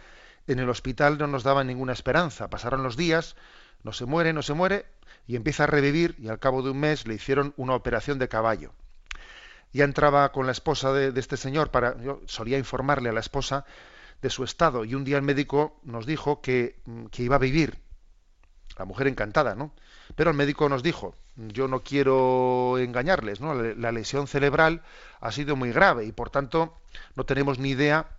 [0.47, 2.49] En el hospital no nos daban ninguna esperanza.
[2.49, 3.37] Pasaron los días,
[3.83, 4.87] no se muere, no se muere,
[5.27, 8.29] y empieza a revivir, y al cabo de un mes le hicieron una operación de
[8.29, 8.73] caballo.
[9.73, 12.01] Ya entraba con la esposa de, este señor para.
[12.03, 13.67] Yo solía informarle a la esposa
[14.23, 17.79] de su estado, y un día el médico nos dijo que, que iba a vivir.
[18.79, 19.73] La mujer encantada, ¿no?
[20.15, 23.55] Pero el médico nos dijo, yo no quiero engañarles, ¿no?
[23.55, 24.83] La lesión cerebral
[25.21, 26.77] ha sido muy grave y por tanto
[27.15, 28.18] no tenemos ni idea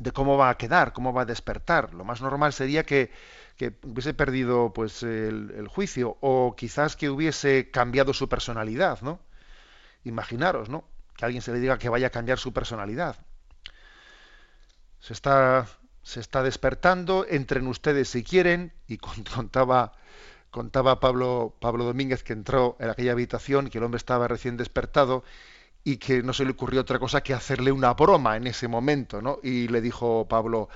[0.00, 1.94] de cómo va a quedar, cómo va a despertar.
[1.94, 3.10] Lo más normal sería que,
[3.56, 9.20] que hubiese perdido pues el, juicio o quizás que hubiese cambiado su personalidad, ¿no?
[10.02, 10.84] Imaginaros, ¿no?
[11.14, 13.16] Que alguien se le diga que vaya a cambiar su personalidad.
[15.00, 15.66] Se está,
[16.02, 18.96] se está despertando, entren ustedes si quieren, y
[19.36, 19.92] contaba,
[20.50, 25.22] contaba Pablo, Pablo Domínguez que entró en aquella habitación, que el hombre estaba recién despertado,
[25.84, 29.22] y que no se le ocurrió otra cosa que hacerle una broma en ese momento,
[29.22, 29.38] ¿no?
[29.42, 30.68] Y le dijo Pablo,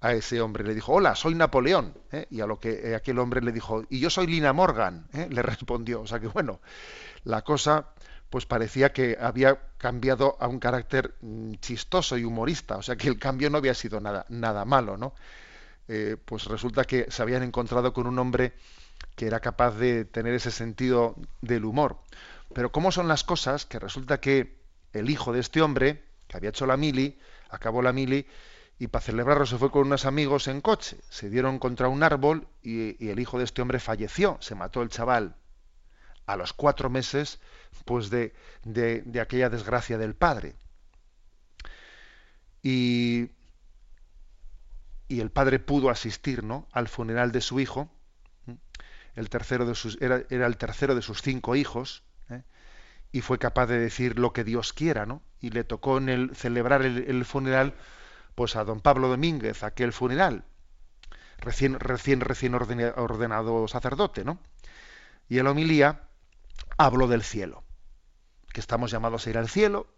[0.00, 0.64] a ese hombre.
[0.64, 1.94] Le dijo, hola, soy Napoleón.
[2.12, 2.26] ¿eh?
[2.30, 5.06] Y a lo que aquel hombre le dijo, y yo soy Lina Morgan.
[5.12, 5.28] ¿eh?
[5.30, 6.00] Le respondió.
[6.02, 6.60] O sea que bueno,
[7.24, 7.88] la cosa
[8.30, 12.76] pues parecía que había cambiado a un carácter mm, chistoso y humorista.
[12.76, 15.14] O sea que el cambio no había sido nada, nada malo, ¿no?
[15.88, 18.52] Eh, pues resulta que se habían encontrado con un hombre
[19.16, 21.98] que era capaz de tener ese sentido del humor.
[22.54, 23.66] Pero ¿cómo son las cosas?
[23.66, 24.58] Que resulta que
[24.92, 27.18] el hijo de este hombre, que había hecho la mili,
[27.50, 28.26] acabó la mili,
[28.78, 30.98] y para celebrarlo se fue con unos amigos en coche.
[31.08, 34.88] Se dieron contra un árbol y, el hijo de este hombre falleció, se mató el
[34.88, 35.34] chaval
[36.26, 37.40] a los cuatro meses
[37.84, 40.54] pues de, de, de aquella desgracia del padre.
[42.62, 43.30] Y,
[45.08, 46.68] y, el padre pudo asistir ¿no?
[46.70, 47.90] al funeral de su hijo.
[49.14, 52.04] El tercero de sus, era, era el tercero de sus cinco hijos.
[53.12, 55.22] Y fue capaz de decir lo que Dios quiera, ¿no?
[55.40, 57.74] Y le tocó en el celebrar el, el funeral
[58.34, 60.44] pues a don Pablo Domínguez, aquel funeral,
[61.38, 64.38] recién, recién, recién ordenado sacerdote, ¿no?
[65.28, 66.02] Y en la homilía
[66.76, 67.64] habló del cielo,
[68.52, 69.88] que estamos llamados a ir al cielo,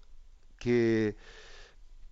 [0.59, 1.17] que,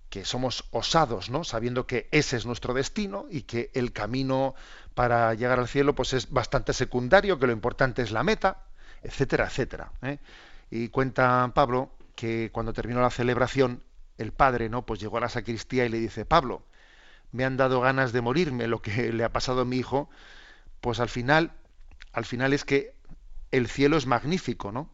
[0.09, 1.45] que somos osados, ¿no?
[1.45, 4.55] Sabiendo que ese es nuestro destino y que el camino
[4.95, 8.67] para llegar al cielo pues es bastante secundario, que lo importante es la meta,
[9.03, 9.93] etcétera, etcétera.
[10.03, 10.19] ¿eh?
[10.71, 13.83] Y cuenta Pablo que cuando terminó la celebración,
[14.19, 14.85] el padre, ¿no?
[14.85, 16.65] Pues llegó a la sacristía y le dice, Pablo,
[17.33, 20.11] me han dado ganas de morirme, lo que le ha pasado a mi hijo,
[20.81, 21.53] pues al final,
[22.13, 22.95] al final es que
[23.51, 24.91] el cielo es magnífico, ¿no?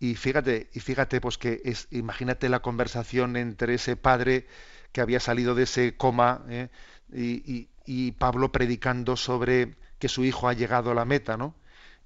[0.00, 4.46] Y fíjate, y fíjate, pues que es, imagínate la conversación entre ese padre
[4.92, 6.68] que había salido de ese coma ¿eh?
[7.12, 11.54] y, y, Pablo predicando sobre que su hijo ha llegado a la meta, ¿no?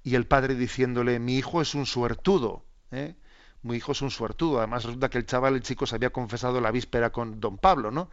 [0.03, 3.15] Y el padre diciéndole, mi hijo es un suertudo, ¿eh?
[3.61, 4.59] mi hijo es un suertudo.
[4.59, 7.91] Además resulta que el chaval, el chico, se había confesado la víspera con don Pablo,
[7.91, 8.09] ¿no?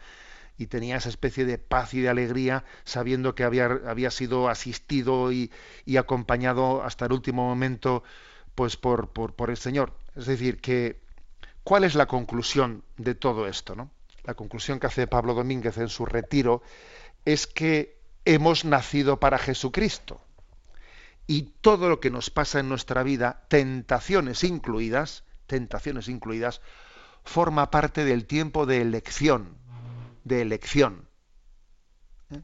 [0.56, 5.32] Y tenía esa especie de paz y de alegría sabiendo que había, había sido asistido
[5.32, 5.50] y,
[5.84, 8.02] y acompañado hasta el último momento
[8.54, 9.94] pues por, por, el Señor.
[10.14, 11.00] Es decir, que
[11.64, 13.74] ¿cuál es la conclusión de todo esto?
[13.74, 13.90] ¿no?
[14.24, 16.62] La conclusión que hace Pablo Domínguez en su retiro
[17.24, 20.20] es que hemos nacido para Jesucristo.
[21.30, 26.60] Y todo lo que nos pasa en nuestra vida, tentaciones incluidas, tentaciones incluidas,
[27.22, 29.56] forma parte del tiempo de elección,
[30.24, 31.06] de elección.
[32.32, 32.40] ¿Eh?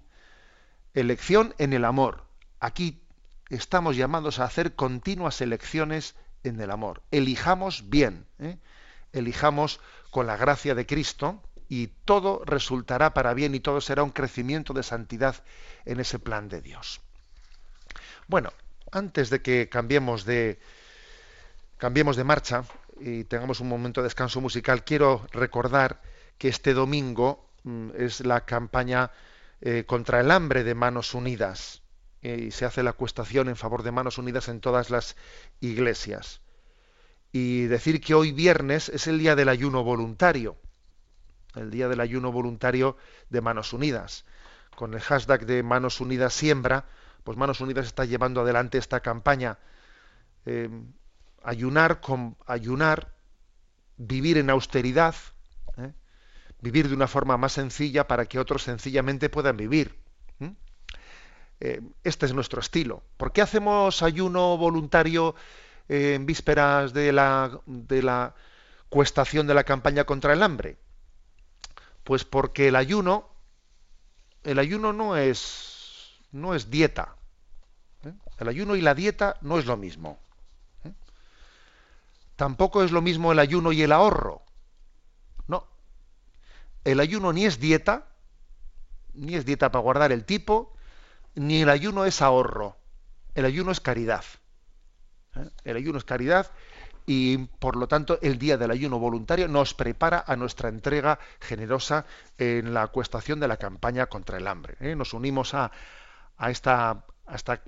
[0.95, 2.29] Elección en el amor.
[2.61, 3.03] Aquí
[3.51, 6.15] estamos llamados a hacer continuas elecciones
[6.45, 7.03] en el amor.
[7.11, 8.57] Elijamos bien, ¿eh?
[9.13, 9.81] elijamos
[10.13, 14.73] con la gracia de Cristo y todo resultará para bien y todo será un crecimiento
[14.75, 15.43] de santidad
[15.87, 17.01] en ese plan de Dios.
[18.29, 18.53] Bueno,
[18.93, 20.59] antes de que cambiemos de
[21.79, 22.65] cambiemos de marcha
[23.01, 26.01] y tengamos un momento de descanso musical, quiero recordar
[26.39, 29.11] que este domingo mm, es la campaña
[29.61, 31.83] eh, contra el hambre de Manos Unidas
[32.23, 35.17] y se hace la cuestación en favor de Manos Unidas en todas las
[35.61, 36.41] iglesias.
[37.33, 40.57] Y decir que hoy viernes es el día del ayuno voluntario,
[41.55, 42.97] el día del ayuno voluntario
[43.31, 44.25] de Manos Unidas.
[44.75, 46.87] Con el hashtag de Manos Unidas Siembra,
[47.27, 49.59] pues Manos Unidas está llevando adelante esta campaña.
[50.47, 50.71] Eh,
[51.43, 53.15] ayunar, con, ayunar,
[53.97, 55.17] vivir en austeridad,
[55.77, 55.93] ¿eh?
[56.61, 59.99] vivir de una forma más sencilla para que otros sencillamente puedan vivir.
[61.59, 63.03] Eh, este es nuestro estilo.
[63.17, 65.35] ¿Por qué hacemos ayuno voluntario
[65.89, 68.35] en vísperas de la, de la
[68.89, 70.77] cuestación de la campaña contra el hambre?
[72.05, 73.29] Pues porque el ayuno,
[74.45, 77.16] el ayuno no es, no es dieta.
[78.05, 78.13] ¿Eh?
[78.39, 80.19] El ayuno y la dieta no es lo mismo.
[82.37, 84.43] Tampoco es lo mismo el ayuno y el ahorro.
[85.49, 85.67] No.
[86.85, 88.07] El ayuno ni es dieta,
[89.15, 90.77] ni es dieta para guardar el tipo,
[91.35, 92.77] ni el ayuno es ahorro,
[93.35, 94.25] el ayuno es caridad.
[95.37, 95.49] ¿eh?
[95.65, 96.51] El ayuno es caridad
[97.07, 102.05] y por lo tanto el día del ayuno voluntario nos prepara a nuestra entrega generosa
[102.37, 104.77] en la acuestación de la campaña contra el hambre.
[104.81, 104.97] ¿eh?
[104.97, 105.71] Nos unimos a,
[106.49, 107.63] esta, esta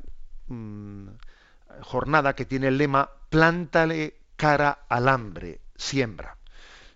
[0.49, 1.09] mm,
[1.83, 6.37] jornada que tiene el lema Plántale cara al hambre, siembra.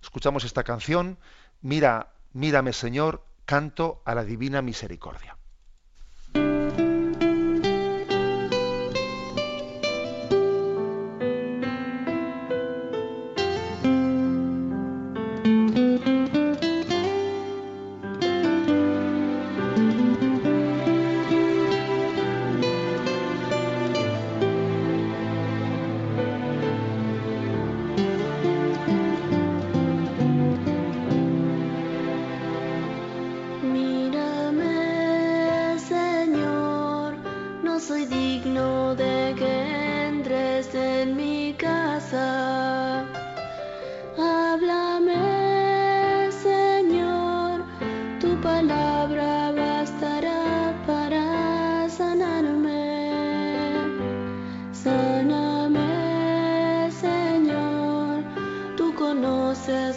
[0.00, 1.18] Escuchamos esta canción,
[1.61, 5.36] Mira, mírame Señor, canto a la divina misericordia.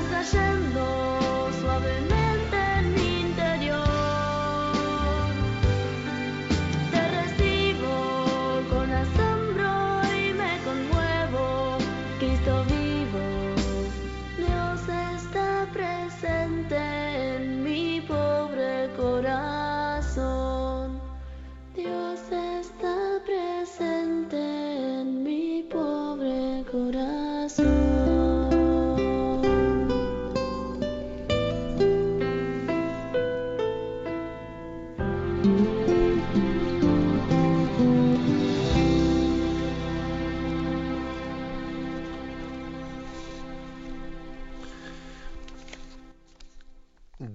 [0.10, 2.19] Cayendo suavemente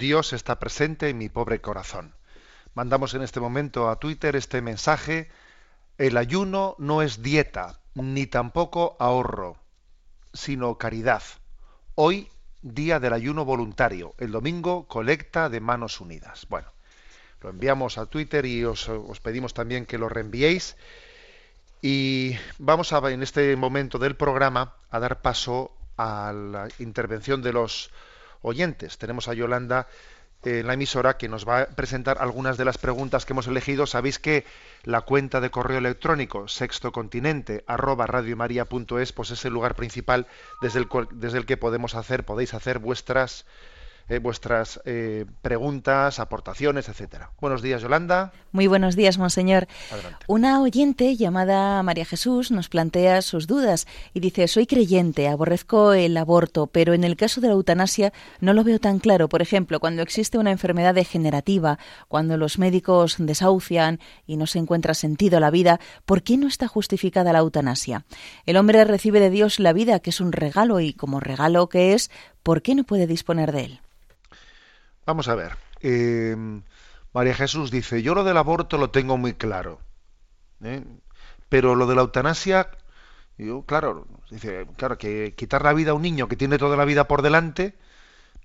[0.04, 2.14] Dios está presente en mi pobre corazón.
[2.74, 5.30] Mandamos en este momento a Twitter este mensaje.
[5.96, 9.56] El ayuno no es dieta, ni tampoco ahorro,
[10.34, 11.22] sino caridad.
[11.94, 12.28] Hoy,
[12.60, 14.14] día del ayuno voluntario.
[14.18, 16.44] El domingo, colecta de manos unidas.
[16.50, 16.70] Bueno,
[17.40, 20.76] lo enviamos a Twitter y os, os pedimos también que lo reenviéis.
[21.80, 27.54] Y vamos a, en este momento del programa a dar paso a la intervención de
[27.54, 27.90] los
[28.44, 28.98] oyentes.
[28.98, 29.88] Tenemos a Yolanda
[30.44, 33.46] eh, en la emisora que nos va a presentar algunas de las preguntas que hemos
[33.48, 33.86] elegido.
[33.86, 34.44] Sabéis que
[34.84, 40.26] la cuenta de correo electrónico sextocontinente arroba radiomaria.es pues es el lugar principal
[40.60, 43.46] desde el, cual- desde el que podemos hacer, podéis hacer vuestras
[44.08, 47.30] eh, vuestras eh, preguntas, aportaciones, etcétera.
[47.40, 48.32] Buenos días, Yolanda.
[48.52, 49.66] Muy buenos días, monseñor.
[49.90, 50.24] Adelante.
[50.28, 56.16] Una oyente llamada María Jesús nos plantea sus dudas y dice, soy creyente, aborrezco el
[56.16, 59.28] aborto, pero en el caso de la eutanasia no lo veo tan claro.
[59.28, 61.78] Por ejemplo, cuando existe una enfermedad degenerativa,
[62.08, 66.46] cuando los médicos desahucian y no se encuentra sentido a la vida, ¿por qué no
[66.46, 68.04] está justificada la eutanasia?
[68.46, 71.94] El hombre recibe de Dios la vida, que es un regalo, y como regalo que
[71.94, 72.10] es,
[72.42, 73.80] ¿por qué no puede disponer de él?
[75.06, 75.52] Vamos a ver.
[75.80, 76.36] eh,
[77.12, 79.80] María Jesús dice, yo lo del aborto lo tengo muy claro.
[80.62, 80.84] ¿eh?
[81.48, 82.70] Pero lo de la eutanasia,
[83.38, 86.84] yo, claro, dice, claro, que quitar la vida a un niño que tiene toda la
[86.86, 87.78] vida por delante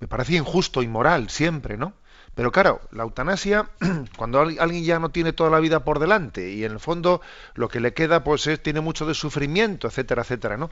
[0.01, 1.93] me parecía injusto, inmoral, siempre, ¿no?
[2.36, 3.70] Pero claro, la eutanasia,
[4.18, 7.22] cuando al- alguien ya no tiene toda la vida por delante y en el fondo
[7.55, 10.70] lo que le queda pues es, tiene mucho de sufrimiento, etcétera, etcétera, ¿no?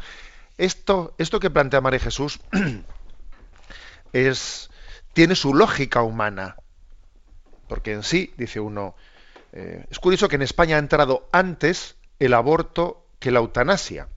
[0.57, 2.39] Esto, esto que plantea María Jesús
[4.13, 4.69] es,
[5.17, 6.59] tiene su lógica humana,
[7.67, 8.95] porque en sí, dice uno,
[9.53, 14.09] eh, es curioso que en España ha entrado antes el aborto que la eutanasia.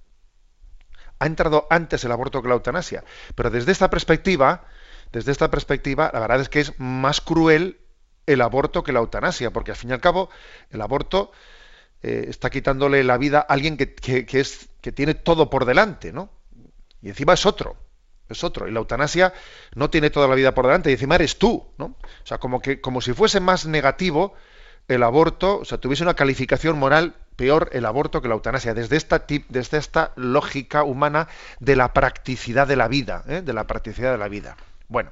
[1.18, 3.04] Ha entrado antes el aborto que la eutanasia.
[3.34, 4.64] Pero desde esta perspectiva,
[5.12, 7.80] desde esta perspectiva, la verdad es que es más cruel
[8.26, 10.30] el aborto que la eutanasia, porque al fin y al cabo
[10.70, 11.32] el aborto
[12.02, 16.30] eh, está quitándole la vida a alguien que, que- tiene todo por delante, ¿no?
[17.02, 17.76] Y encima es otro,
[18.32, 18.68] es otro.
[18.68, 19.32] Y la eutanasia
[19.74, 21.86] no tiene toda la vida por delante, y encima eres tú, ¿no?
[21.86, 24.34] O sea, como que, como si fuese más negativo
[24.88, 28.96] el aborto, o sea, tuviese una calificación moral peor el aborto que la eutanasia, desde
[28.96, 31.28] esta, tip- desde esta lógica humana
[31.58, 33.40] de la practicidad de la vida, ¿eh?
[33.42, 34.56] de la practicidad de la vida.
[34.88, 35.10] Bueno,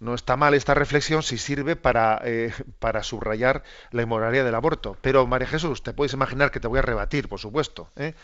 [0.00, 4.96] no está mal esta reflexión si sirve para, eh, para subrayar la inmoralidad del aborto.
[5.02, 7.90] Pero, María Jesús, te puedes imaginar que te voy a rebatir, por supuesto.
[7.96, 8.14] ¿eh?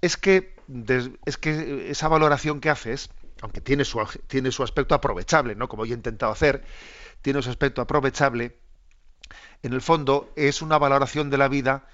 [0.00, 0.54] Es, que,
[1.24, 5.68] es que esa valoración que haces, aunque tiene su, tiene su aspecto aprovechable, ¿no?
[5.68, 6.64] como yo he intentado hacer,
[7.22, 8.56] tiene su aspecto aprovechable,
[9.62, 11.86] en el fondo es una valoración de la vida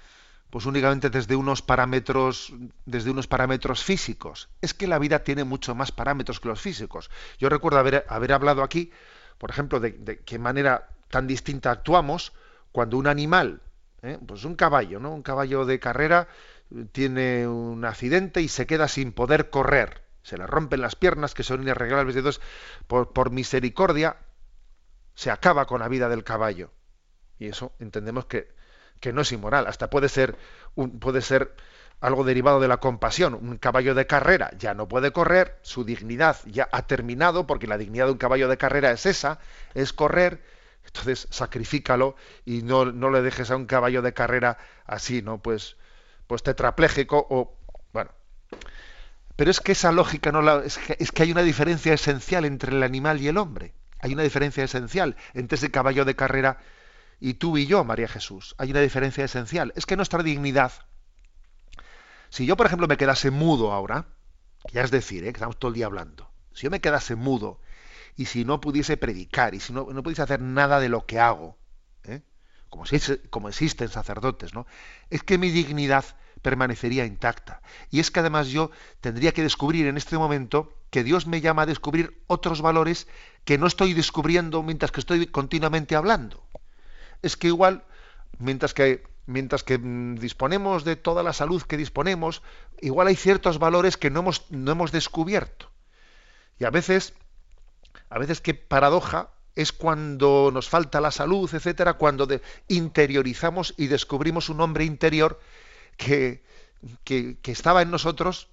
[0.49, 2.53] pues únicamente desde unos parámetros
[2.85, 7.09] desde unos parámetros físicos es que la vida tiene mucho más parámetros que los físicos
[7.39, 8.91] yo recuerdo haber, haber hablado aquí
[9.37, 12.33] por ejemplo de, qué manera tan distinta actuamos
[12.71, 13.61] cuando un animal
[14.03, 14.19] ¿eh?
[14.25, 16.27] pues un caballo no un caballo de carrera
[16.91, 21.43] tiene un accidente y se queda sin poder correr se le rompen las piernas que
[21.43, 22.41] son inarreglables entonces
[22.87, 24.17] por, por misericordia
[25.15, 26.71] se acaba con la vida del caballo
[27.39, 28.53] y eso entendemos que,
[28.99, 29.67] que no es inmoral.
[29.67, 30.37] Hasta puede ser,
[30.75, 31.53] un, puede ser
[31.99, 33.33] algo derivado de la compasión.
[33.33, 37.77] Un caballo de carrera ya no puede correr, su dignidad ya ha terminado, porque la
[37.77, 39.39] dignidad de un caballo de carrera es esa,
[39.73, 40.41] es correr.
[40.85, 42.15] Entonces sacrifícalo
[42.45, 45.41] y no, no le dejes a un caballo de carrera así, ¿no?
[45.41, 45.75] Pues,
[46.33, 47.59] pues tetrapléjico o
[47.93, 48.09] bueno.
[49.35, 52.43] Pero es que esa lógica no la, es, que, es que hay una diferencia esencial
[52.45, 53.75] entre el animal y el hombre.
[53.99, 56.57] Hay una diferencia esencial entre ese caballo de carrera
[57.19, 58.55] y tú y yo, María Jesús.
[58.57, 59.73] Hay una diferencia esencial.
[59.75, 60.71] Es que nuestra dignidad,
[62.29, 64.07] si yo, por ejemplo, me quedase mudo ahora,
[64.71, 65.33] ya es decir, ¿eh?
[65.33, 67.61] que estamos todo el día hablando, si yo me quedase mudo
[68.15, 71.19] y si no pudiese predicar y si no, no pudiese hacer nada de lo que
[71.19, 71.59] hago,
[72.05, 72.23] ¿eh?
[72.69, 74.65] como, si, como existen sacerdotes, ¿no?
[75.11, 76.05] es que mi dignidad
[76.43, 77.61] permanecería intacta.
[77.89, 78.69] Y es que además yo
[79.01, 83.07] tendría que descubrir en este momento que Dios me llama a descubrir otros valores
[83.45, 86.43] que no estoy descubriendo mientras que estoy continuamente hablando
[87.23, 87.85] es que igual,
[88.37, 92.43] mientras que, mientras que mm, disponemos de toda la salud que disponemos,
[92.81, 95.71] igual hay ciertos valores que no hemos, no hemos descubierto.
[96.59, 97.13] Y a veces,
[98.09, 103.87] a veces qué paradoja es cuando nos falta la salud, etcétera, cuando de- interiorizamos y
[103.87, 105.39] descubrimos un hombre interior
[105.97, 106.43] que,
[107.43, 108.49] estaba en nosotros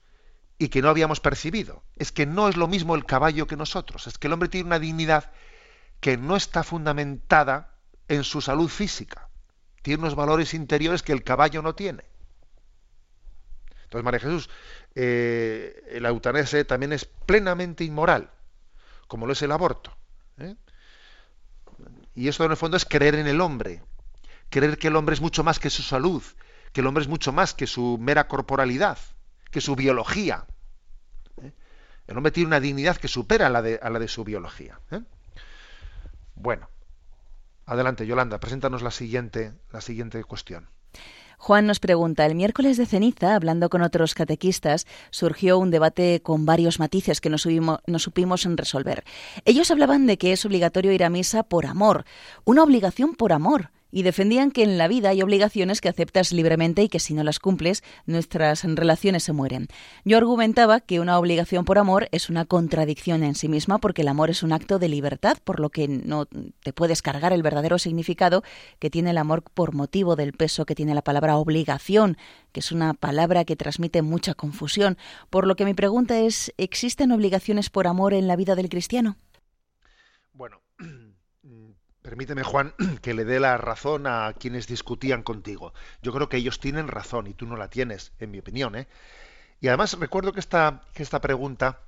[0.59, 1.83] y que no habíamos percibido.
[1.97, 4.67] Es que no es lo mismo el caballo que nosotros, es que el hombre tiene
[4.67, 5.33] una dignidad
[6.01, 7.75] que no está fundamentada
[8.09, 9.29] en su salud física.
[9.83, 12.05] Tiene unos valores interiores que el caballo no tiene.
[13.85, 14.51] Entonces, María Jesús,
[14.95, 18.31] eh, el eutanasia también es plenamente inmoral,
[19.09, 19.97] como lo es el aborto.
[20.39, 20.55] ¿eh?
[22.15, 23.83] Y esto en el fondo es creer en el hombre,
[24.49, 26.23] creer que el hombre es mucho más que su salud,
[26.73, 28.99] que el hombre es mucho más que su mera corporalidad,
[29.51, 30.47] que su biología.
[31.43, 31.53] ¿eh?
[32.07, 34.81] El hombre tiene una dignidad que supera a la de, su biología.
[34.91, 35.01] ¿eh?
[36.35, 36.69] Bueno,
[37.67, 40.69] adelante, Yolanda, preséntanos la siguiente, la siguiente cuestión.
[41.39, 46.45] Juan nos pregunta, el miércoles de ceniza, hablando con otros catequistas, surgió un debate con
[46.45, 49.05] varios matices que no, subimos, no supimos resolver.
[49.47, 52.05] Ellos hablaban de que es obligatorio ir a misa por amor,
[52.45, 56.83] una obligación por amor, y defendían que en la vida hay obligaciones que aceptas libremente
[56.83, 59.69] y que si no las cumples, nuestras relaciones se mueren.
[60.05, 64.09] Yo argumentaba que una obligación por amor es una contradicción en sí misma porque el
[64.09, 67.79] amor es un acto de libertad, por lo que no te puedes cargar el verdadero
[67.79, 68.43] significado
[68.79, 72.17] que tiene el amor por motivo del peso que tiene la palabra obligación,
[72.53, 74.99] que es una palabra que transmite mucha confusión.
[75.31, 79.17] Por lo que mi pregunta es, ¿existen obligaciones por amor en la vida del cristiano?
[80.33, 80.63] Bueno,
[82.11, 85.73] permíteme, Juan, que le dé la razón a quienes discutían contigo.
[86.03, 88.75] Yo creo que ellos tienen razón y tú no la tienes, en mi opinión.
[88.75, 88.89] ¿eh?
[89.61, 91.79] Y además recuerdo que esta, que esta pregunta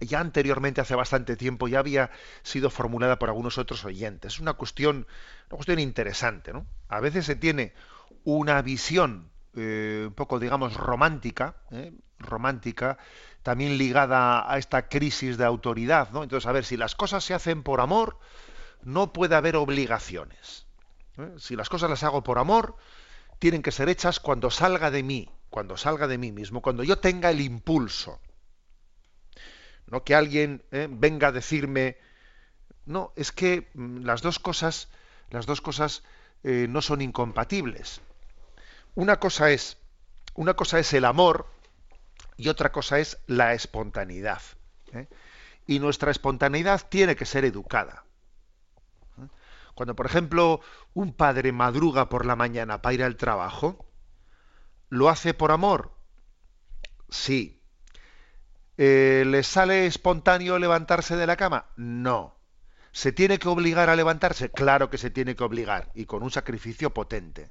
[0.00, 2.10] ya anteriormente, hace bastante tiempo, ya había
[2.42, 4.34] sido formulada por algunos otros oyentes.
[4.34, 5.06] Es una cuestión,
[5.48, 6.52] una cuestión interesante.
[6.52, 6.66] ¿no?
[6.88, 7.72] A veces se tiene
[8.24, 11.92] una visión eh, un poco, digamos, romántica, ¿eh?
[12.18, 12.98] romántica,
[13.44, 16.24] también ligada a esta crisis de autoridad, ¿no?
[16.24, 18.18] Entonces, a ver, si las cosas se hacen por amor,
[18.86, 20.64] no puede haber obligaciones.
[21.18, 21.34] ¿eh?
[21.38, 22.76] Si las cosas las hago por amor,
[23.40, 26.96] tienen que ser hechas cuando salga de mí, cuando salga de mí mismo, cuando yo
[27.00, 28.20] tenga el impulso.
[29.88, 30.86] No que alguien ¿eh?
[30.88, 31.98] venga a decirme,
[32.84, 34.88] no, es que mm, las dos cosas,
[35.30, 36.04] las dos cosas
[36.44, 38.00] eh, no son incompatibles.
[38.94, 39.78] Una cosa es,
[40.34, 41.48] una cosa es el amor
[42.36, 44.42] y otra cosa es la espontaneidad.
[45.66, 48.05] Y nuestra espontaneidad tiene que ser educada.
[49.76, 50.60] Cuando, por ejemplo,
[50.94, 53.84] un padre madruga por la mañana para ir al trabajo,
[54.88, 55.92] ¿lo hace por amor?
[57.10, 57.60] Sí.
[58.78, 61.66] Eh, ¿Le sale espontáneo levantarse de la cama?
[61.76, 62.38] No.
[62.92, 64.50] ¿Se tiene que obligar a levantarse?
[64.50, 67.50] Claro que se tiene que obligar y con un sacrificio potente.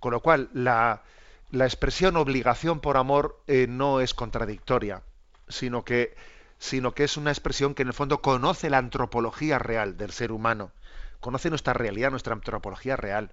[0.00, 1.02] Con lo cual, la,
[1.50, 5.02] la expresión obligación por amor eh, no es contradictoria,
[5.46, 6.16] sino que,
[6.58, 10.32] sino que es una expresión que en el fondo conoce la antropología real del ser
[10.32, 10.72] humano
[11.20, 13.32] conoce nuestra realidad, nuestra antropología real.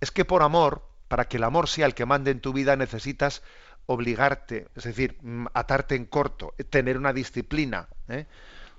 [0.00, 2.76] Es que por amor, para que el amor sea el que mande en tu vida,
[2.76, 3.42] necesitas
[3.86, 8.26] obligarte, es decir, mm, atarte en corto, tener una disciplina, ¿eh?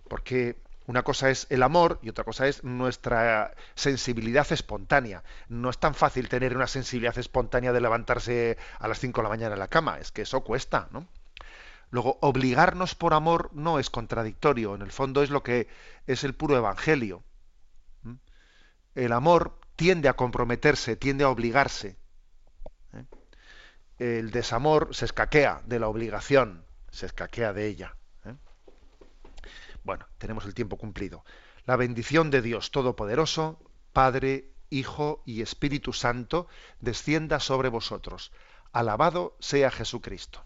[0.08, 0.58] porque
[0.88, 5.24] una cosa es el amor y otra cosa es nuestra sensibilidad espontánea.
[5.50, 9.30] No es tan fácil tener una sensibilidad espontánea de levantarse a las 5 de la
[9.30, 11.08] mañana en la cama, es que eso cuesta, ¿no?
[11.92, 15.68] Luego, obligarnos por amor no es contradictorio, en el fondo es lo que
[16.08, 17.24] es el puro evangelio
[18.96, 21.98] el amor tiende a comprometerse, tiende a obligarse.
[22.94, 23.06] ¿eh?
[24.00, 27.96] El desamor se escaquea de la obligación, se escaquea de ella.
[28.26, 28.36] ¿eh?
[29.84, 31.24] Bueno, tenemos el tiempo cumplido.
[31.66, 33.60] La bendición de Dios Todopoderoso,
[33.92, 36.48] Padre, Hijo y Espíritu Santo,
[36.80, 38.32] descienda sobre vosotros.
[38.72, 40.46] Alabado sea Jesucristo.